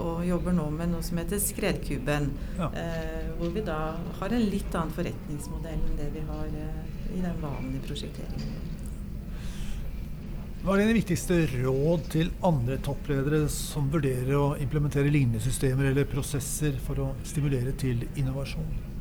og 0.02 0.24
jobber 0.26 0.54
nå 0.56 0.66
med 0.74 0.90
noe 0.92 1.04
som 1.06 1.18
heter 1.20 1.40
Skredkuben. 1.42 2.30
Ja. 2.58 2.70
Eh, 2.70 3.28
hvor 3.38 3.52
vi 3.54 3.64
da 3.66 3.80
har 4.20 4.32
en 4.32 4.48
litt 4.50 4.74
annen 4.74 4.94
forretningsmodell 4.96 5.78
enn 5.78 6.00
det 6.00 6.08
vi 6.14 6.24
har 6.26 6.48
eh, 6.50 6.80
i 7.14 7.20
den 7.22 7.38
vanlige 7.42 7.84
prosjekteringen. 7.86 8.64
Hva 10.66 10.74
er 10.74 10.82
dine 10.82 10.96
viktigste 10.96 11.36
råd 11.52 12.08
til 12.10 12.32
andre 12.46 12.80
toppledere 12.82 13.44
som 13.52 13.86
vurderer 13.92 14.32
å 14.34 14.46
implementere 14.58 15.12
lignende 15.14 15.38
systemer 15.44 15.92
eller 15.92 16.08
prosesser 16.10 16.74
for 16.82 17.04
å 17.04 17.12
stimulere 17.22 17.76
til 17.78 18.02
innovasjon? 18.18 18.95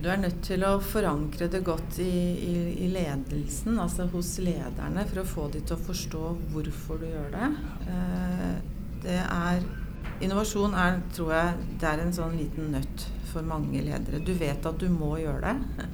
Du 0.00 0.08
er 0.08 0.16
nødt 0.16 0.38
til 0.46 0.62
å 0.64 0.78
forankre 0.80 1.50
det 1.52 1.60
godt 1.66 1.98
i, 2.00 2.08
i, 2.08 2.54
i, 2.86 2.88
ledelsen, 2.88 3.76
altså 3.82 4.06
hos 4.08 4.38
lederne, 4.40 5.04
for 5.10 5.20
å 5.20 5.28
få 5.28 5.44
de 5.52 5.60
til 5.60 5.76
å 5.76 5.84
forstå 5.90 6.22
hvorfor 6.54 7.02
du 7.02 7.06
gjør 7.10 7.34
det. 7.34 7.50
Eh, 7.92 8.54
det 9.04 9.20
er 9.20 9.62
Innovasjon 10.20 10.74
er, 10.76 10.98
tror 11.16 11.30
jeg, 11.32 11.68
det 11.80 11.88
er 11.88 12.00
en 12.02 12.12
sånn 12.12 12.34
liten 12.36 12.72
nøtt 12.74 13.06
for 13.30 13.46
mange 13.46 13.80
ledere. 13.84 14.20
Du 14.24 14.34
vet 14.36 14.66
at 14.68 14.80
du 14.80 14.88
må 14.92 15.14
gjøre 15.20 15.52
det. 15.52 15.86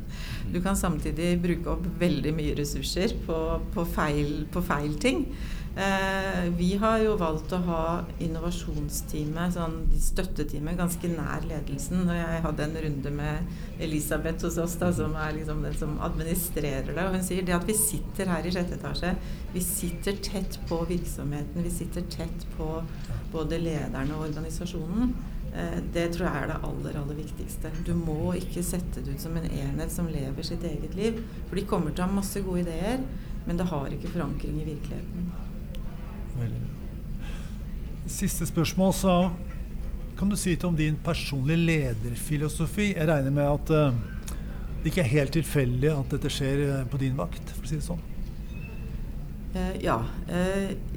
Du 0.51 0.59
kan 0.65 0.79
samtidig 0.79 1.37
bruke 1.43 1.77
opp 1.77 1.87
veldig 2.01 2.33
mye 2.35 2.57
ressurser 2.59 3.15
på, 3.27 3.37
på, 3.75 3.85
feil, 3.95 4.49
på 4.51 4.63
feil 4.67 4.97
ting. 5.03 5.29
Eh, 5.77 6.45
vi 6.57 6.77
har 6.77 7.03
jo 7.05 7.19
valgt 7.21 7.51
å 7.53 7.59
ha 7.67 7.81
innovasjonsteamet, 8.25 9.53
sånn 9.53 9.75
støtteteamet, 10.01 10.79
ganske 10.79 11.11
nær 11.13 11.45
ledelsen. 11.45 12.07
Og 12.07 12.17
jeg 12.17 12.45
hadde 12.47 12.65
en 12.65 12.79
runde 12.87 13.11
med 13.13 13.83
Elisabeth 13.85 14.47
hos 14.47 14.57
oss, 14.63 14.79
da, 14.81 14.89
som 14.97 15.13
er 15.21 15.35
liksom 15.37 15.61
den 15.67 15.77
som 15.77 15.99
administrerer 16.07 16.89
det. 16.89 17.05
Og 17.05 17.19
hun 17.19 17.27
sier 17.27 17.45
det 17.45 17.59
at 17.59 17.69
vi 17.69 17.77
sitter 17.77 18.33
her 18.33 18.49
i 18.49 18.55
sjette 18.55 18.79
etasje, 18.79 19.13
vi 19.53 19.65
sitter 19.67 20.17
tett 20.25 20.57
på 20.71 20.81
virksomheten. 20.89 21.67
Vi 21.67 21.73
sitter 21.75 22.09
tett 22.09 22.47
på 22.57 22.71
både 23.35 23.61
lederne 23.61 24.17
og 24.17 24.31
organisasjonen. 24.31 25.13
Eh, 25.53 25.81
det 25.93 26.07
tror 26.15 26.31
jeg 26.31 26.41
er 26.41 26.53
det 26.55 26.61
aller, 26.71 27.01
aller 27.03 27.21
viktigste. 27.21 27.75
Du 27.85 27.93
må 28.01 28.33
ikke 28.41 28.65
sette 28.65 29.05
det 29.05 29.19
ut 29.19 29.27
som 29.29 29.37
en 29.37 29.51
enhet 29.51 29.93
som 29.93 30.09
lever 30.09 30.49
sitt 30.55 30.65
eget 30.65 30.97
liv. 30.97 31.21
For 31.51 31.61
de 31.61 31.69
kommer 31.69 31.93
til 31.93 32.07
å 32.07 32.09
ha 32.09 32.17
masse 32.23 32.41
gode 32.49 32.65
ideer, 32.65 33.05
men 33.45 33.61
det 33.61 33.69
har 33.69 33.93
ikke 33.93 34.15
forankring 34.17 34.57
i 34.63 34.71
virkeligheten. 34.73 35.29
Siste 38.07 38.47
spørsmål, 38.47 38.93
så 38.95 39.15
kan 40.17 40.31
du 40.31 40.37
si 40.39 40.55
litt 40.55 40.65
om 40.65 40.77
din 40.77 40.97
personlige 41.05 41.61
lederfilosofi. 41.69 42.93
Jeg 42.95 43.09
regner 43.11 43.33
med 43.35 43.49
at 43.51 43.73
uh, 43.75 44.37
det 44.81 44.93
ikke 44.93 45.03
er 45.05 45.15
helt 45.19 45.35
tilfeldig 45.37 45.91
at 45.93 46.13
dette 46.15 46.31
skjer 46.33 46.63
uh, 46.71 46.77
på 46.89 47.01
din 47.03 47.17
vakt, 47.19 47.51
for 47.57 47.67
å 47.67 47.71
si 47.71 47.81
det 47.81 47.85
sånn. 47.85 48.05
Uh, 49.57 49.75
ja. 49.81 49.97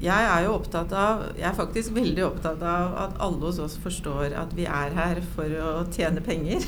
jeg 0.02 0.24
er 0.30 0.42
jo 0.44 0.50
opptatt 0.52 0.90
av 0.92 1.22
Jeg 1.38 1.46
er 1.48 1.54
faktisk 1.56 1.94
veldig 1.96 2.24
opptatt 2.26 2.60
av 2.60 2.96
at 3.06 3.14
alle 3.24 3.40
hos 3.46 3.60
oss 3.62 3.78
forstår 3.80 4.34
at 4.36 4.52
vi 4.52 4.66
er 4.68 4.92
her 4.96 5.20
for 5.34 5.60
å 5.64 5.70
tjene 5.92 6.24
penger. 6.24 6.64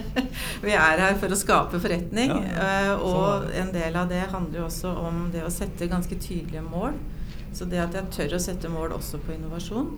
vi 0.66 0.76
er 0.76 1.04
her 1.06 1.18
for 1.20 1.32
å 1.32 1.38
skape 1.38 1.80
forretning. 1.80 2.32
Ja, 2.52 2.96
og 3.00 3.52
en 3.56 3.72
del 3.76 3.96
av 3.96 4.08
det 4.12 4.24
handler 4.32 4.62
jo 4.64 4.70
også 4.70 4.96
om 5.08 5.28
det 5.34 5.44
å 5.44 5.52
sette 5.52 5.92
ganske 5.92 6.18
tydelige 6.18 6.64
mål. 6.66 6.96
Så 7.56 7.64
det 7.64 7.80
at 7.80 7.96
jeg 7.96 8.12
tør 8.12 8.36
å 8.36 8.42
sette 8.42 8.68
mål 8.68 8.94
også 8.98 9.20
på 9.24 9.32
innovasjon. 9.32 9.88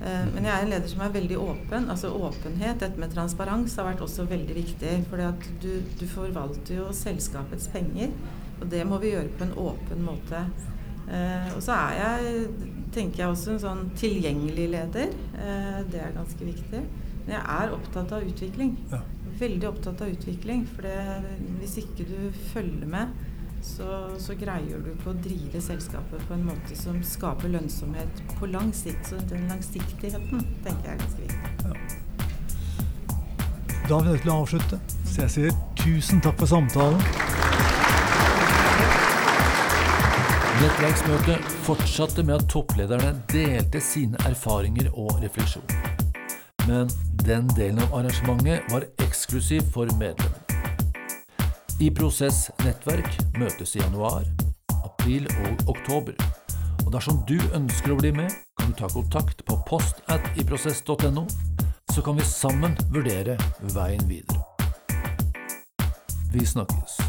Eh, 0.00 0.28
men 0.32 0.46
jeg 0.46 0.52
er 0.52 0.64
en 0.64 0.72
leder 0.72 0.90
som 0.90 1.02
er 1.04 1.14
veldig 1.14 1.38
åpen. 1.38 1.88
altså 1.92 2.12
Åpenhet, 2.16 2.80
dette 2.80 3.00
med 3.00 3.12
transparens, 3.12 3.76
har 3.76 3.90
vært 3.90 4.04
også 4.04 4.26
veldig 4.30 4.56
viktig. 4.56 4.94
For 5.10 5.20
du, 5.62 5.72
du, 6.00 6.06
forvalter 6.08 6.80
jo 6.80 6.88
selskapets 6.96 7.68
penger. 7.72 8.14
Og 8.60 8.68
det 8.70 8.84
må 8.88 8.98
vi 9.02 9.12
gjøre 9.12 9.32
på 9.36 9.46
en 9.46 9.56
åpen 9.60 10.04
måte. 10.06 10.44
Eh, 11.12 11.50
og 11.52 11.60
så 11.64 11.76
er 11.76 11.98
jeg, 12.00 12.44
tenker 12.94 13.24
jeg 13.24 13.34
også 13.34 13.54
en 13.54 13.64
sånn 13.66 13.88
tilgjengelig 13.98 14.68
leder. 14.72 15.12
Eh, 15.36 15.80
det 15.92 16.00
er 16.00 16.16
ganske 16.16 16.48
viktig. 16.48 16.84
Men 17.26 17.36
jeg 17.36 17.42
er 17.58 17.76
opptatt 17.76 18.16
av 18.16 18.24
utvikling. 18.26 18.78
Ja. 18.90 19.02
Veldig 19.42 19.68
opptatt 19.68 20.00
av 20.04 20.10
utvikling. 20.16 20.64
For 20.72 20.88
det, 20.88 20.96
hvis 21.60 21.76
ikke 21.84 22.08
du 22.08 22.16
følger 22.54 22.88
med, 22.88 23.12
så, 23.62 24.10
så, 24.18 24.34
greier 24.34 24.80
du 24.82 24.90
ikke 24.90 25.12
å 25.12 25.18
drive 25.22 25.60
selskapet 25.62 26.22
på 26.26 26.34
en 26.34 26.46
måte 26.48 26.76
som 26.78 26.98
skaper 27.06 27.52
lønnsomhet 27.52 28.22
på 28.38 28.50
lang 28.50 28.72
sikt. 28.74 29.12
Så 29.12 29.20
den 29.30 29.46
langsiktigheten 29.50 30.42
tenker 30.64 30.88
jeg 30.88 30.96
er 30.96 31.02
ganske 31.04 31.22
viktig. 31.22 31.40
Ja. 31.62 31.74
Da 33.88 33.98
er 33.98 34.02
vi 34.02 34.10
nødt 34.10 34.22
til 34.24 34.32
å 34.32 34.40
avslutte. 34.42 34.80
Så 35.06 35.22
jeg 35.24 35.34
sier 35.36 35.56
tusen 35.78 36.22
takk 36.24 36.38
for 36.42 36.50
samtalen. 36.50 36.98
Nettverksmøtet 40.62 41.54
fortsatte 41.66 42.22
med 42.26 42.38
at 42.40 42.50
topplederne 42.50 43.14
delte 43.32 43.82
sine 43.82 44.18
erfaringer 44.28 44.90
og 44.92 45.22
refleksjoner. 45.22 45.90
Men 46.66 46.90
den 47.26 47.50
delen 47.56 47.82
av 47.82 47.98
arrangementet 47.98 48.70
var 48.70 48.86
eksklusiv 49.02 49.66
for 49.74 49.90
medlemmene. 49.98 50.41
I 51.82 51.88
Prosess 51.90 52.44
nettverk 52.62 53.16
møtes 53.34 53.72
i 53.74 53.80
januar, 53.80 54.22
april 54.86 55.24
og 55.42 55.64
oktober. 55.72 56.14
Og 56.84 56.92
dersom 56.94 57.18
du 57.26 57.34
ønsker 57.56 57.90
å 57.90 57.96
bli 57.98 58.12
med, 58.14 58.30
kan 58.60 58.70
du 58.70 58.76
ta 58.78 58.86
kontakt 58.92 59.42
på 59.48 59.56
post 59.66 59.98
at 60.12 60.22
iprosess.no, 60.38 61.24
så 61.90 62.04
kan 62.06 62.20
vi 62.20 62.28
sammen 62.28 62.78
vurdere 62.94 63.34
veien 63.74 64.06
videre. 64.06 64.44
Vi 66.30 66.46
snakkes. 66.46 67.00